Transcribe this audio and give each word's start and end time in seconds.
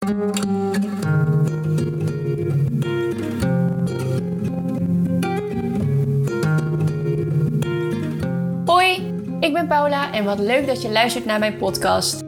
Hoi, 0.00 0.12
ik 9.40 9.52
ben 9.52 9.66
Paula 9.66 10.12
en 10.12 10.24
wat 10.24 10.38
leuk 10.38 10.66
dat 10.66 10.82
je 10.82 10.90
luistert 10.90 11.24
naar 11.24 11.38
mijn 11.38 11.56
podcast. 11.56 12.22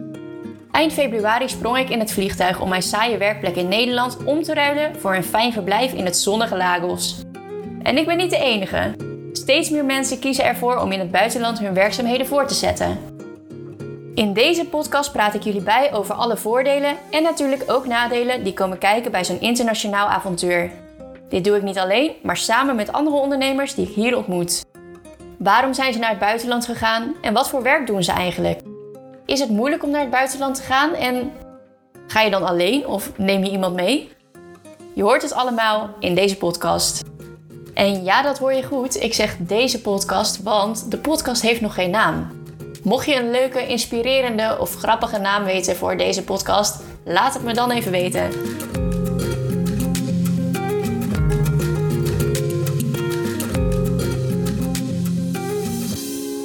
Eind 0.71 0.93
februari 0.93 1.49
sprong 1.49 1.79
ik 1.79 1.91
in 1.91 1.99
het 1.99 2.13
vliegtuig 2.13 2.61
om 2.61 2.69
mijn 2.69 2.83
saaie 2.83 3.19
werkplek 3.19 3.57
in 3.57 3.69
Nederland 3.69 4.25
om 4.25 4.43
te 4.43 4.55
ruilen 4.55 4.97
voor 4.97 5.15
een 5.15 5.25
fijn 5.25 5.53
verblijf 5.53 5.93
in 5.93 6.05
het 6.05 6.17
zonnige 6.17 6.57
Lagos. 6.57 7.23
En 7.83 7.99
ik 7.99 8.07
ben 8.07 8.17
niet 8.17 8.31
de 8.31 8.39
enige. 8.39 8.95
Steeds 9.33 9.71
meer 9.71 9.85
mensen 9.85 10.19
kiezen 10.19 10.45
ervoor 10.45 10.77
om 10.77 10.93
in 10.93 10.99
het 10.99 11.11
buitenland 11.11 11.59
hun 11.59 11.75
werkzaamheden 11.75 12.27
voor 12.27 12.47
te 12.47 12.55
zetten. 12.55 13.12
In 14.15 14.33
deze 14.33 14.67
podcast 14.67 15.13
praat 15.13 15.35
ik 15.35 15.43
jullie 15.43 15.63
bij 15.63 15.93
over 15.93 16.15
alle 16.15 16.37
voordelen 16.37 16.97
en 17.11 17.23
natuurlijk 17.23 17.65
ook 17.67 17.87
nadelen 17.87 18.45
die 18.45 18.53
komen 18.53 18.79
kijken 18.79 19.11
bij 19.11 19.25
zo'n 19.25 19.41
internationaal 19.41 20.07
avontuur. 20.07 20.71
Dit 21.29 21.45
doe 21.45 21.57
ik 21.57 21.63
niet 21.63 21.79
alleen, 21.79 22.13
maar 22.23 22.37
samen 22.37 22.77
met 22.77 22.93
andere 22.93 23.17
ondernemers 23.17 23.75
die 23.75 23.89
ik 23.89 23.95
hier 23.95 24.17
ontmoet. 24.17 24.65
Waarom 25.39 25.75
zijn 25.75 25.93
ze 25.93 25.99
naar 25.99 26.11
het 26.11 26.19
buitenland 26.19 26.65
gegaan 26.65 27.15
en 27.21 27.33
wat 27.33 27.49
voor 27.49 27.63
werk 27.63 27.87
doen 27.87 28.03
ze 28.03 28.13
eigenlijk? 28.13 28.61
Is 29.27 29.41
het 29.41 29.51
moeilijk 29.51 29.83
om 29.83 29.91
naar 29.91 30.01
het 30.01 30.11
buitenland 30.11 30.55
te 30.55 30.63
gaan 30.63 30.95
en 30.95 31.33
ga 32.07 32.21
je 32.21 32.31
dan 32.31 32.47
alleen 32.47 32.87
of 32.87 33.19
neem 33.19 33.45
je 33.45 33.51
iemand 33.51 33.75
mee? 33.75 34.11
Je 34.93 35.03
hoort 35.03 35.23
het 35.23 35.33
allemaal 35.33 35.91
in 35.99 36.15
deze 36.15 36.37
podcast. 36.37 37.03
En 37.75 38.05
ja, 38.05 38.23
dat 38.23 38.39
hoor 38.39 38.53
je 38.53 38.63
goed. 38.63 39.03
Ik 39.03 39.15
zeg 39.15 39.37
deze 39.39 39.81
podcast, 39.81 40.43
want 40.43 40.91
de 40.91 40.99
podcast 40.99 41.43
heeft 41.43 41.61
nog 41.61 41.75
geen 41.75 41.91
naam. 41.91 42.42
Mocht 42.83 43.07
je 43.07 43.15
een 43.15 43.31
leuke, 43.31 43.67
inspirerende 43.67 44.57
of 44.59 44.75
grappige 44.75 45.19
naam 45.19 45.45
weten 45.45 45.77
voor 45.77 45.97
deze 45.97 46.25
podcast, 46.25 46.83
laat 47.05 47.35
het 47.35 47.43
me 47.43 47.55
dan 47.55 47.71
even 47.71 47.91
weten. 47.91 48.31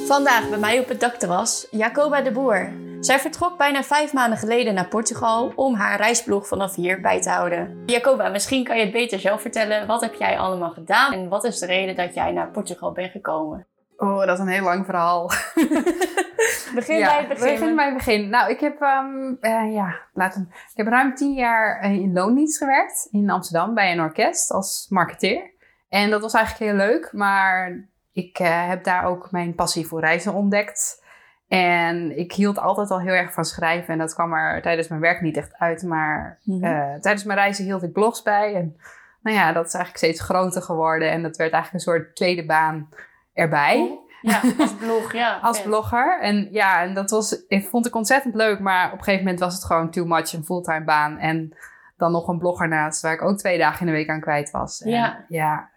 Vandaag 0.06 0.48
bij 0.48 0.58
mij 0.58 0.78
op 0.78 0.88
het 0.88 1.00
dakterras 1.00 1.66
Jacoba 1.70 2.20
de 2.20 2.30
Boer. 2.30 2.72
Zij 3.00 3.18
vertrok 3.18 3.56
bijna 3.58 3.82
vijf 3.82 4.12
maanden 4.12 4.38
geleden 4.38 4.74
naar 4.74 4.88
Portugal 4.88 5.52
om 5.54 5.74
haar 5.74 5.96
reisblog 5.96 6.46
vanaf 6.46 6.74
hier 6.74 7.00
bij 7.00 7.22
te 7.22 7.30
houden. 7.30 7.82
Jacoba, 7.86 8.28
misschien 8.28 8.64
kan 8.64 8.76
je 8.76 8.82
het 8.82 8.92
beter 8.92 9.20
zelf 9.20 9.40
vertellen. 9.40 9.86
Wat 9.86 10.00
heb 10.00 10.14
jij 10.14 10.38
allemaal 10.38 10.70
gedaan 10.70 11.12
en 11.12 11.28
wat 11.28 11.44
is 11.44 11.58
de 11.58 11.66
reden 11.66 11.96
dat 11.96 12.14
jij 12.14 12.32
naar 12.32 12.50
Portugal 12.50 12.92
bent 12.92 13.10
gekomen? 13.10 13.66
Oh, 13.96 14.18
dat 14.18 14.28
is 14.28 14.38
een 14.38 14.48
heel 14.48 14.64
lang 14.64 14.84
verhaal. 14.84 15.30
Begin 16.74 17.00
bij 17.00 17.18
het 17.18 17.28
begin. 17.28 17.58
Begin 17.58 17.76
bij 17.76 17.84
het 17.84 17.94
begin. 17.94 18.28
Nou, 18.28 18.50
ik 18.50 18.60
heb, 18.60 18.80
um, 18.80 19.36
uh, 19.40 19.74
ja, 19.74 20.00
laten, 20.12 20.48
ik 20.50 20.76
heb 20.76 20.86
ruim 20.86 21.14
tien 21.14 21.32
jaar 21.32 21.80
eh, 21.80 21.92
in 21.92 22.12
loondienst 22.12 22.58
gewerkt 22.58 23.08
in 23.10 23.30
Amsterdam 23.30 23.74
bij 23.74 23.92
een 23.92 24.00
orkest 24.00 24.50
als 24.50 24.86
marketeer. 24.88 25.50
En 25.88 26.10
dat 26.10 26.20
was 26.20 26.34
eigenlijk 26.34 26.70
heel 26.70 26.86
leuk, 26.86 27.12
maar 27.12 27.88
ik 28.12 28.38
uh, 28.38 28.68
heb 28.68 28.84
daar 28.84 29.04
ook 29.04 29.30
mijn 29.30 29.54
passie 29.54 29.86
voor 29.86 30.00
reizen 30.00 30.34
ontdekt. 30.34 31.06
En 31.48 32.18
ik 32.18 32.32
hield 32.32 32.58
altijd 32.58 32.90
al 32.90 33.00
heel 33.00 33.12
erg 33.12 33.32
van 33.32 33.44
schrijven. 33.44 33.92
En 33.92 33.98
dat 33.98 34.14
kwam 34.14 34.32
er 34.32 34.62
tijdens 34.62 34.88
mijn 34.88 35.00
werk 35.00 35.20
niet 35.20 35.36
echt 35.36 35.54
uit. 35.54 35.82
Maar 35.82 36.38
mm 36.44 36.62
-hmm. 36.62 37.00
tijdens 37.00 37.24
mijn 37.24 37.38
reizen 37.38 37.64
hield 37.64 37.82
ik 37.82 37.92
blogs 37.92 38.22
bij. 38.22 38.54
En 38.54 38.76
nou 39.22 39.36
ja, 39.36 39.52
dat 39.52 39.66
is 39.66 39.74
eigenlijk 39.74 40.04
steeds 40.04 40.20
groter 40.20 40.62
geworden. 40.62 41.10
En 41.10 41.22
dat 41.22 41.36
werd 41.36 41.52
eigenlijk 41.52 41.84
een 41.84 41.92
soort 41.92 42.16
tweede 42.16 42.46
baan 42.46 42.88
erbij. 43.32 43.98
Ja, 44.30 44.40
als 44.58 44.74
blog, 44.74 45.12
ja. 45.12 45.38
als 45.42 45.62
blogger. 45.62 46.20
En 46.20 46.48
ja, 46.50 46.82
en 46.82 46.94
dat 46.94 47.10
was, 47.10 47.44
ik 47.48 47.66
vond 47.68 47.86
ik 47.86 47.94
ontzettend 47.94 48.34
leuk. 48.34 48.58
Maar 48.60 48.86
op 48.86 48.98
een 48.98 49.04
gegeven 49.04 49.24
moment 49.24 49.40
was 49.40 49.54
het 49.54 49.64
gewoon 49.64 49.90
too 49.90 50.04
much, 50.04 50.32
een 50.32 50.44
fulltime 50.44 50.84
baan. 50.84 51.18
En 51.18 51.56
dan 51.96 52.12
nog 52.12 52.28
een 52.28 52.38
blogger 52.38 52.68
naast, 52.68 53.02
waar 53.02 53.12
ik 53.12 53.22
ook 53.22 53.38
twee 53.38 53.58
dagen 53.58 53.80
in 53.80 53.86
de 53.86 53.92
week 53.92 54.08
aan 54.08 54.20
kwijt 54.20 54.50
was. 54.50 54.82
En 54.82 54.90
ja. 54.90 55.24
ja, 55.28 55.70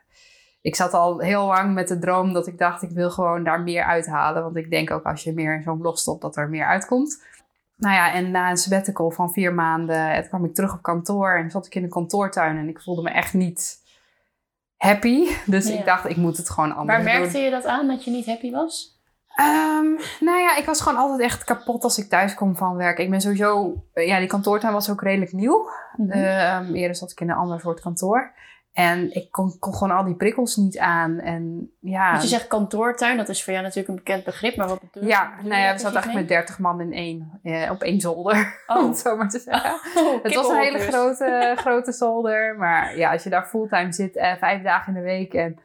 ik 0.61 0.75
zat 0.75 0.93
al 0.93 1.19
heel 1.19 1.45
lang 1.45 1.73
met 1.73 1.87
de 1.87 1.99
droom 1.99 2.33
dat 2.33 2.47
ik 2.47 2.57
dacht, 2.57 2.81
ik 2.81 2.91
wil 2.91 3.11
gewoon 3.11 3.43
daar 3.43 3.61
meer 3.61 3.83
uithalen. 3.83 4.43
Want 4.43 4.55
ik 4.55 4.69
denk 4.69 4.91
ook 4.91 5.03
als 5.03 5.23
je 5.23 5.33
meer 5.33 5.55
in 5.55 5.63
zo'n 5.63 5.79
blog 5.79 5.97
stopt, 5.97 6.21
dat 6.21 6.37
er 6.37 6.49
meer 6.49 6.65
uitkomt. 6.65 7.23
Nou 7.77 7.95
ja, 7.95 8.13
en 8.13 8.31
na 8.31 8.49
een 8.49 8.57
sabbatical 8.57 9.11
van 9.11 9.31
vier 9.31 9.53
maanden 9.53 10.27
kwam 10.27 10.45
ik 10.45 10.55
terug 10.55 10.73
op 10.73 10.81
kantoor 10.81 11.37
en 11.37 11.49
zat 11.49 11.65
ik 11.65 11.75
in 11.75 11.81
de 11.81 11.87
kantoortuin. 11.87 12.57
En 12.57 12.67
ik 12.67 12.81
voelde 12.81 13.01
me 13.01 13.09
echt 13.09 13.33
niet 13.33 13.80
happy. 14.81 15.27
Dus 15.45 15.67
Ja. 15.67 15.73
ik 15.79 15.85
dacht, 15.85 16.09
ik 16.09 16.17
moet 16.17 16.37
het 16.37 16.49
gewoon 16.49 16.75
anders 16.75 16.95
Waar 17.03 17.03
merkte 17.13 17.31
doen. 17.33 17.41
je 17.41 17.49
dat 17.49 17.65
aan, 17.65 17.87
dat 17.87 18.03
je 18.03 18.11
niet 18.11 18.25
happy 18.25 18.51
was? 18.51 18.99
Ehm, 19.35 19.85
nou 20.19 20.39
ja, 20.39 20.55
ik 20.57 20.65
was 20.65 20.81
gewoon 20.81 20.97
altijd 20.97 21.19
echt 21.19 21.43
kapot 21.43 21.83
als 21.83 21.97
ik 21.97 22.09
thuis 22.09 22.33
kom 22.33 22.55
van 22.55 22.75
werk. 22.75 22.97
Ik 22.97 23.09
ben 23.09 23.21
sowieso... 23.21 23.73
Ja, 23.93 24.19
die 24.19 24.27
kantoortuin 24.27 24.73
was 24.73 24.89
ook 24.89 25.01
redelijk 25.01 25.31
nieuw. 25.33 25.69
Ehm, 26.09 26.73
eerder 26.73 26.95
zat 26.95 27.11
ik 27.11 27.19
in 27.21 27.29
een 27.29 27.35
ander 27.35 27.59
soort 27.59 27.81
kantoor. 27.81 28.31
En 28.71 29.13
ik 29.13 29.31
kon, 29.31 29.59
kon 29.59 29.73
gewoon 29.73 29.97
al 29.97 30.03
die 30.03 30.15
prikkels 30.15 30.55
niet 30.55 30.77
aan. 30.77 31.19
En 31.19 31.71
ja... 31.79 32.09
Want 32.11 32.21
je 32.21 32.27
zegt 32.27 32.47
kantoortuin, 32.47 33.17
dat 33.17 33.29
is 33.29 33.43
voor 33.43 33.53
jou 33.53 33.65
natuurlijk 33.65 33.89
een 33.89 34.03
bekend 34.03 34.23
begrip, 34.23 34.55
maar 34.55 34.67
wat 34.67 34.79
bedoel 34.79 35.03
je? 35.03 35.09
ja, 35.09 35.33
je 35.41 35.47
nou 35.47 35.61
ja, 35.61 35.73
we 35.73 35.79
zaten 35.79 35.97
echt 35.97 36.13
met 36.13 36.27
30 36.27 36.59
man 36.59 36.81
in 36.81 36.93
één, 36.93 37.39
eh, 37.43 37.71
op 37.71 37.81
één 37.81 37.99
zolder. 37.99 38.59
Oh. 38.67 38.77
Om 38.77 38.87
het 38.87 38.97
zo 38.97 39.15
maar 39.17 39.29
te 39.29 39.39
zeggen. 39.39 39.71
Oh, 40.03 40.23
Het 40.23 40.35
was 40.35 40.49
een 40.49 40.59
hele 40.59 40.79
grote, 40.79 41.53
grote 41.65 41.91
zolder. 41.91 42.55
Maar 42.57 42.97
ja, 42.97 43.11
als 43.11 43.23
je 43.23 43.29
daar 43.29 43.45
fulltime 43.45 43.93
zit, 43.93 44.15
eh, 44.15 44.33
vijf 44.35 44.63
dagen 44.63 44.93
in 44.93 44.99
de 44.99 45.05
week. 45.05 45.33
En 45.33 45.59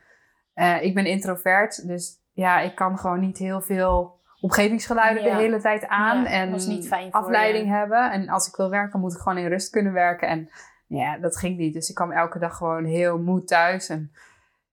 eh, 0.55 0.83
ik 0.83 0.95
ben 0.95 1.07
introvert, 1.07 1.87
dus 1.89 2.21
ja, 2.33 2.61
ik 2.61 2.75
kan 2.75 2.99
gewoon 2.99 3.21
niet 3.21 3.39
heel 3.39 3.61
veel 3.61 4.21
omgevingsgeluiden 4.41 5.23
Ja. 5.25 5.35
de 5.35 5.43
hele 5.43 5.61
tijd 5.61 5.87
aan. 5.87 6.23
Ja, 6.23 6.29
en 6.29 6.51
dat 6.51 6.61
is 6.61 6.67
niet 6.67 6.87
fijn 6.87 7.11
voor 7.11 7.21
afleiding 7.21 7.69
hebben. 7.69 8.11
En 8.11 8.29
als 8.29 8.49
ik 8.49 8.57
wil 8.57 8.71
werken, 8.71 9.01
moet 9.01 9.13
ik 9.13 9.19
gewoon 9.19 9.39
in 9.39 9.49
rust 9.49 9.71
kunnen 9.71 9.93
werken. 9.93 10.29
En 10.29 10.51
ja, 10.87 11.19
dat 11.19 11.37
ging 11.37 11.59
niet. 11.59 11.75
Dus 11.75 11.89
ik 11.89 11.95
kwam 11.95 12.13
elke 12.13 12.39
dag 12.39 12.57
gewoon 12.57 12.85
heel 12.85 13.19
moe 13.19 13.45
thuis. 13.45 13.89
En 13.89 14.13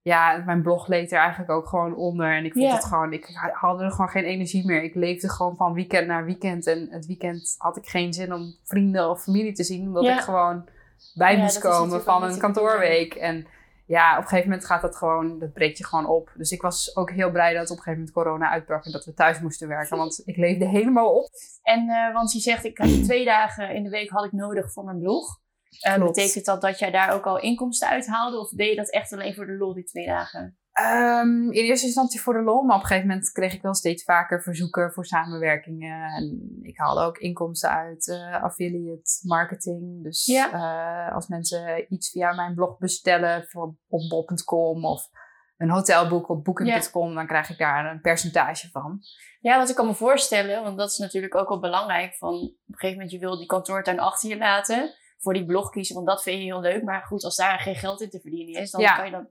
ja, 0.02 0.42
mijn 0.46 0.62
blog 0.62 0.86
leed 0.86 1.12
er 1.12 1.18
eigenlijk 1.18 1.50
ook 1.50 1.66
gewoon 1.66 1.96
onder. 1.96 2.36
En 2.36 2.44
ik 2.44 2.52
vond 2.52 2.72
het 2.72 2.84
gewoon, 2.84 3.12
ik 3.12 3.50
had 3.52 3.80
er 3.80 3.90
gewoon 3.90 4.08
geen 4.08 4.24
energie 4.24 4.66
meer. 4.66 4.82
Ik 4.82 4.94
leefde 4.94 5.28
gewoon 5.28 5.56
van 5.56 5.72
weekend 5.72 6.06
naar 6.06 6.24
weekend. 6.24 6.66
En 6.66 6.88
het 6.90 7.06
weekend 7.06 7.54
had 7.58 7.76
ik 7.76 7.86
geen 7.86 8.12
zin 8.12 8.32
om 8.34 8.54
vrienden 8.64 9.10
of 9.10 9.22
familie 9.22 9.52
te 9.52 9.64
zien. 9.64 9.86
Omdat 9.86 10.04
ik 10.04 10.20
gewoon 10.20 10.68
bij 11.14 11.36
Ja, 11.36 11.42
moest 11.42 11.58
komen 11.58 12.02
van 12.02 12.22
een 12.22 12.38
kantoorweek. 12.38 13.14
En 13.14 13.46
ja, 13.86 14.12
op 14.12 14.22
een 14.22 14.28
gegeven 14.28 14.48
moment 14.48 14.66
gaat 14.66 14.82
dat 14.82 14.96
gewoon, 14.96 15.38
dat 15.38 15.52
breekt 15.52 15.78
je 15.78 15.84
gewoon 15.84 16.06
op. 16.06 16.32
Dus 16.36 16.50
ik 16.50 16.62
was 16.62 16.96
ook 16.96 17.10
heel 17.10 17.30
blij 17.30 17.54
dat 17.54 17.70
op 17.70 17.76
een 17.76 17.82
gegeven 17.82 17.98
moment 17.98 18.12
corona 18.12 18.50
uitbrak 18.50 18.84
en 18.84 18.92
dat 18.92 19.04
we 19.04 19.14
thuis 19.14 19.40
moesten 19.40 19.68
werken. 19.68 19.96
Want 19.96 20.22
ik 20.24 20.36
leefde 20.36 20.66
helemaal 20.66 21.14
op. 21.14 21.28
En 21.62 21.88
eh, 21.88 22.14
want 22.14 22.32
je 22.32 22.40
zegt, 22.40 22.64
ik 22.64 22.78
had 22.78 23.04
twee 23.04 23.24
dagen 23.24 23.74
in 23.74 23.82
de 23.82 23.90
week 23.90 24.10
had 24.10 24.24
ik 24.24 24.32
nodig 24.32 24.72
voor 24.72 24.84
mijn 24.84 24.98
blog. 24.98 25.42
Betekent 26.06 26.44
dat 26.44 26.60
dat 26.60 26.78
jij 26.78 26.90
daar 26.90 27.12
ook 27.12 27.24
al 27.26 27.40
inkomsten 27.40 27.88
uithaalde? 27.88 28.38
Of 28.38 28.48
deed 28.50 28.68
je 28.70 28.76
dat 28.76 28.90
echt 28.90 29.12
alleen 29.12 29.34
voor 29.34 29.46
de 29.46 29.56
lol, 29.56 29.74
die 29.74 29.84
twee 29.84 30.06
dagen? 30.06 30.58
Ehm, 30.72 31.50
in 31.50 31.64
eerste 31.64 31.86
instantie 31.86 32.20
voor 32.20 32.34
de 32.34 32.42
lol, 32.42 32.62
maar 32.62 32.76
op 32.76 32.82
een 32.82 32.86
gegeven 32.88 33.08
moment 33.08 33.30
kreeg 33.32 33.52
ik 33.54 33.62
wel 33.62 33.74
steeds 33.74 34.04
vaker 34.04 34.42
verzoeken 34.42 34.92
voor 34.92 35.06
samenwerkingen. 35.06 36.12
En 36.12 36.58
ik 36.62 36.78
haalde 36.78 37.00
ook 37.00 37.18
inkomsten 37.18 37.70
uit 37.70 38.08
eh, 38.08 38.42
affiliate 38.42 39.20
marketing. 39.22 40.02
Dus 40.02 40.26
Ja. 40.26 40.52
eh, 41.08 41.14
als 41.14 41.28
mensen 41.28 41.92
iets 41.92 42.10
via 42.10 42.32
mijn 42.34 42.54
blog 42.54 42.78
bestellen 42.78 43.44
voor, 43.48 43.74
op 43.88 44.08
bol.com 44.08 44.84
of 44.84 45.08
een 45.56 45.70
hotelboek 45.70 46.28
op 46.28 46.44
booking.com, 46.44 47.14
dan 47.14 47.26
krijg 47.26 47.50
ik 47.50 47.58
daar 47.58 47.90
een 47.90 48.00
percentage 48.00 48.70
van. 48.70 49.00
Ja, 49.40 49.56
want 49.56 49.68
ik 49.68 49.74
kan 49.74 49.86
me 49.86 49.94
voorstellen, 49.94 50.62
want 50.62 50.78
dat 50.78 50.90
is 50.90 50.98
natuurlijk 50.98 51.34
ook 51.34 51.48
wel 51.48 51.60
belangrijk. 51.60 52.14
Van 52.14 52.34
op 52.34 52.42
een 52.42 52.74
gegeven 52.74 52.92
moment, 52.92 53.10
je 53.10 53.18
wil 53.18 53.38
die 53.38 53.46
kantoortuin 53.46 54.00
achter 54.00 54.28
je 54.28 54.36
laten. 54.36 54.94
Voor 55.24 55.32
die 55.32 55.44
blog 55.44 55.70
kiezen, 55.70 55.94
want 55.94 56.06
dat 56.06 56.22
vind 56.22 56.38
je 56.38 56.44
heel 56.44 56.60
leuk. 56.60 56.82
Maar 56.82 57.02
goed, 57.02 57.24
als 57.24 57.36
daar 57.36 57.58
geen 57.58 57.74
geld 57.76 58.00
in 58.00 58.10
te 58.10 58.20
verdienen 58.20 58.60
is, 58.62 58.70
dan 58.70 58.80
Ja. 58.80 58.96
kan 58.96 59.04
je 59.04 59.10
dan... 59.10 59.26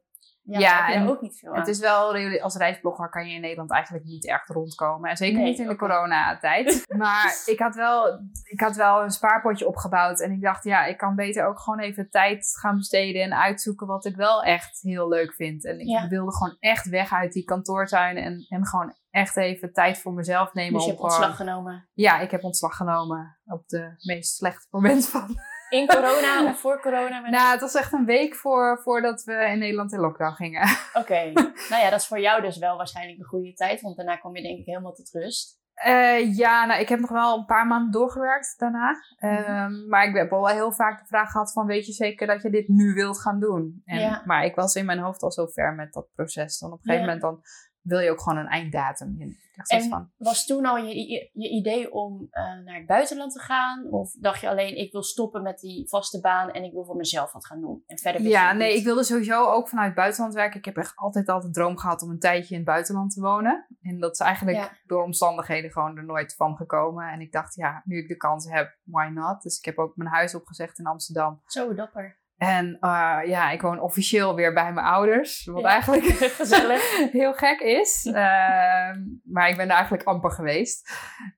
Ja, 0.46 0.94
en 0.94 1.08
ook 1.08 1.22
niet 1.22 1.40
veel 1.40 1.52
aan. 1.54 1.60
Het 1.60 1.68
is 1.68 1.80
wel, 1.80 2.16
als 2.42 2.56
reisblogger 2.56 3.10
kan 3.10 3.28
je 3.28 3.36
in 3.36 3.42
Nederland 3.42 3.72
eigenlijk 3.72 4.06
niet 4.06 4.28
echt 4.28 4.50
rondkomen. 4.50 5.10
En 5.10 5.18
zeker 5.18 5.38
Nee, 5.40 5.50
niet 5.50 5.60
in 5.60 5.68
de 5.68 5.76
coronatijd. 5.76 6.86
maar 6.98 7.42
ik 7.46 7.60
had, 7.60 7.76
wel, 7.76 8.20
ik 8.44 8.60
had 8.60 8.76
wel 8.76 9.04
een 9.04 9.10
spaarpotje 9.12 9.68
opgebouwd. 9.68 10.20
En 10.22 10.32
ik 10.32 10.42
dacht, 10.42 10.64
ja, 10.64 10.86
ik 10.86 10.98
kan 10.98 11.16
beter 11.16 11.46
ook 11.48 11.60
gewoon 11.60 11.80
even 11.80 12.10
tijd 12.10 12.58
gaan 12.60 12.76
besteden 12.78 13.22
en 13.22 13.34
uitzoeken 13.34 13.88
wat 13.88 14.06
ik 14.06 14.16
wel 14.16 14.44
echt 14.44 14.82
heel 14.82 15.08
leuk 15.10 15.34
vind. 15.34 15.66
En 15.66 15.80
ik 15.80 15.88
Ja. 15.88 16.08
wilde 16.08 16.34
gewoon 16.34 16.56
echt 16.60 16.90
weg 16.90 17.14
uit 17.14 17.34
die 17.34 17.44
kantoortuin 17.44 18.18
en, 18.18 18.46
en 18.50 18.66
gewoon 18.68 18.94
echt 19.10 19.38
even 19.38 19.74
tijd 19.74 19.98
voor 19.98 20.14
mezelf 20.14 20.54
nemen. 20.54 20.74
dus 20.74 20.84
je 20.84 20.90
hebt 20.90 21.02
ontslag 21.04 21.36
genomen. 21.36 21.88
Ja, 21.94 22.20
ik 22.20 22.32
heb 22.32 22.44
ontslag 22.44 22.76
genomen 22.76 23.38
op 23.46 23.68
de 23.68 23.94
meest 23.98 24.36
slechte 24.36 24.68
moment 24.70 25.10
van. 25.10 25.36
In 25.74 25.88
corona 25.88 26.46
of 26.50 26.60
voor 26.60 26.82
corona? 26.82 27.30
Nou, 27.30 27.52
het 27.52 27.62
was 27.62 27.76
echt 27.76 27.94
een 27.94 28.06
week 28.06 28.36
voor, 28.36 28.80
voordat 28.84 29.24
we 29.24 29.34
in 29.34 29.60
Nederland 29.60 29.94
in 29.94 30.00
lockdown 30.00 30.34
gingen. 30.34 30.62
Oké. 31.02 31.32
nou 31.70 31.82
ja, 31.84 31.90
dat 31.90 32.00
is 32.00 32.08
voor 32.08 32.20
jou 32.20 32.42
dus 32.42 32.58
wel 32.58 32.78
waarschijnlijk 32.78 33.20
een 33.20 33.26
goede 33.26 33.54
tijd. 33.54 33.82
Want 33.82 33.96
daarna 33.98 34.16
kom 34.16 34.36
je 34.36 34.42
denk 34.42 34.60
ik 34.60 34.66
helemaal 34.66 34.94
tot 34.94 35.10
rust. 35.12 35.62
Eh, 35.74 36.36
ja, 36.38 36.66
nou, 36.66 36.82
ik 36.82 36.90
heb 36.90 37.00
nog 37.00 37.10
wel 37.10 37.38
een 37.38 37.46
paar 37.46 37.68
maanden 37.68 37.92
doorgewerkt 37.92 38.54
daarna. 38.58 38.96
Ehm, 39.18 39.88
Maar 39.88 40.06
ik 40.08 40.16
heb 40.16 40.32
al 40.32 40.42
wel 40.42 40.56
heel 40.56 40.72
vaak 40.74 41.00
de 41.00 41.08
vraag 41.08 41.32
gehad 41.32 41.52
van... 41.52 41.66
weet 41.66 41.86
je 41.86 41.92
zeker 41.92 42.28
dat 42.28 42.42
je 42.42 42.50
dit 42.50 42.68
nu 42.68 42.94
wilt 42.94 43.20
gaan 43.22 43.40
doen? 43.40 43.82
En, 43.86 44.00
Ja. 44.00 44.22
Maar 44.26 44.46
ik 44.46 44.56
was 44.56 44.76
in 44.76 44.86
mijn 44.86 45.00
hoofd 45.00 45.22
al 45.22 45.32
zo 45.32 45.46
ver 45.46 45.74
met 45.74 45.94
dat 45.94 46.08
proces. 46.16 46.60
Dan 46.60 46.72
op 46.72 46.78
een 46.78 46.84
gegeven 46.84 47.08
Ja. 47.08 47.14
moment 47.14 47.22
dan 47.22 47.42
wil 47.84 48.00
je 48.00 48.12
ook 48.12 48.22
gewoon 48.22 48.40
een 48.40 48.48
einddatum. 48.48 49.16
Je 49.18 49.42
En 49.68 49.90
van, 49.90 50.12
was 50.18 50.46
toen 50.46 50.66
al 50.66 50.78
je, 50.78 51.10
je, 51.10 51.30
je 51.34 51.50
idee 51.50 51.92
om 51.94 52.28
eh, 52.30 52.44
naar 52.44 52.76
het 52.76 52.86
buitenland 52.86 53.34
te 53.34 53.40
gaan? 53.40 53.88
Of 53.92 54.12
dacht 54.20 54.42
je 54.42 54.50
alleen, 54.50 54.78
ik 54.78 54.92
wil 54.92 55.04
stoppen 55.04 55.42
met 55.42 55.60
die 55.60 55.90
vaste 55.90 56.20
baan 56.20 56.52
en 56.52 56.64
ik 56.64 56.72
wil 56.72 56.86
voor 56.86 56.96
mezelf 56.96 57.32
wat 57.32 57.46
gaan 57.46 57.62
doen? 57.62 57.84
En 57.86 57.98
verder 57.98 58.22
Ja, 58.22 58.54
nee, 58.54 58.70
niet. 58.70 58.78
ik 58.78 58.84
wilde 58.84 59.04
sowieso 59.04 59.46
ook 59.46 59.70
vanuit 59.70 59.88
het 59.88 59.96
buitenland 59.96 60.34
werken. 60.34 60.60
Ik 60.60 60.66
heb 60.66 60.78
echt 60.78 60.96
altijd 60.96 61.30
al 61.30 61.42
de 61.42 61.50
droom 61.50 61.78
gehad 61.78 62.02
om 62.02 62.10
een 62.10 62.20
tijdje 62.20 62.50
in 62.54 62.60
het 62.60 62.70
buitenland 62.70 63.14
te 63.14 63.22
wonen. 63.22 63.68
En 63.82 64.00
dat 64.00 64.12
is 64.12 64.20
eigenlijk 64.20 64.58
Ja. 64.58 64.72
door 64.86 65.04
omstandigheden 65.04 65.72
gewoon 65.72 65.98
er 65.98 66.06
nooit 66.06 66.36
van 66.36 66.56
gekomen. 66.56 67.08
En 67.08 67.22
ik 67.22 67.32
dacht, 67.32 67.56
ja, 67.56 67.82
nu 67.86 67.98
ik 67.98 68.08
de 68.08 68.18
kans 68.18 68.50
heb, 68.50 68.78
why 68.84 69.08
not? 69.14 69.42
Dus 69.42 69.58
ik 69.58 69.66
heb 69.66 69.78
ook 69.78 69.96
mijn 69.96 70.10
huis 70.10 70.36
opgezegd 70.36 70.80
in 70.80 70.86
Amsterdam. 70.86 71.42
Zo 71.46 71.74
dapper. 71.74 72.22
En 72.38 72.78
eh, 72.80 73.20
ja, 73.26 73.52
ik 73.52 73.62
woon 73.62 73.80
officieel 73.80 74.36
weer 74.36 74.54
bij 74.54 74.74
mijn 74.74 74.86
ouders. 74.86 75.46
Wat 75.46 75.62
Ja. 75.62 75.68
eigenlijk 75.70 76.04
Gezellig. 76.42 76.98
heel 77.12 77.34
gek 77.34 77.60
is. 77.60 78.06
Ehm, 78.06 79.02
maar 79.24 79.50
ik 79.50 79.58
ben 79.58 79.68
er 79.70 79.76
eigenlijk 79.76 80.04
amper 80.04 80.32
geweest. 80.32 80.92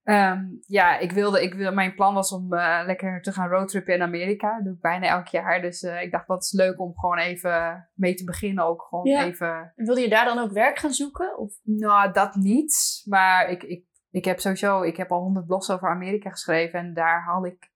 Ehm, 0.04 0.44
ja, 0.68 0.98
ik 0.98 1.12
wilde, 1.12 1.44
ik 1.44 1.54
wil, 1.54 1.74
mijn 1.74 1.96
plan 1.96 2.14
was 2.14 2.32
om 2.32 2.54
eh, 2.54 2.82
lekker 2.86 3.22
te 3.22 3.32
gaan 3.32 3.50
roadtrippen 3.50 3.94
in 3.94 4.02
Amerika. 4.02 4.56
Dat 4.56 4.64
doe 4.64 4.74
ik 4.74 4.82
bijna 4.82 5.08
elk 5.08 5.28
jaar. 5.28 5.62
Dus 5.62 5.82
eh, 5.84 6.02
ik 6.02 6.12
dacht, 6.12 6.28
dat 6.28 6.44
is 6.44 6.52
leuk 6.52 6.80
om 6.80 6.94
gewoon 6.96 7.18
even 7.18 7.88
mee 7.94 8.14
te 8.14 8.24
beginnen. 8.24 8.66
Ook 8.66 8.82
gewoon 8.90 9.06
Ja. 9.06 9.24
even... 9.26 9.72
Wilde 9.76 10.02
je 10.02 10.10
daar 10.10 10.26
dan 10.26 10.40
ook 10.40 10.52
werk 10.52 10.78
gaan 10.80 10.92
zoeken? 10.94 11.38
Of? 11.38 11.54
Nou, 11.64 12.12
dat 12.12 12.36
niet. 12.36 13.02
Maar 13.06 13.50
ik, 13.50 13.64
ik, 13.64 13.84
ik 14.12 14.26
heb 14.26 14.40
sowieso... 14.40 14.82
Ik 14.82 14.98
heb 14.98 15.12
al 15.12 15.22
honderd 15.22 15.46
blogs 15.46 15.72
over 15.72 15.90
Amerika 15.90 16.30
geschreven. 16.30 16.80
En 16.80 16.94
daar 16.94 17.22
haal 17.24 17.46
ik 17.46 17.74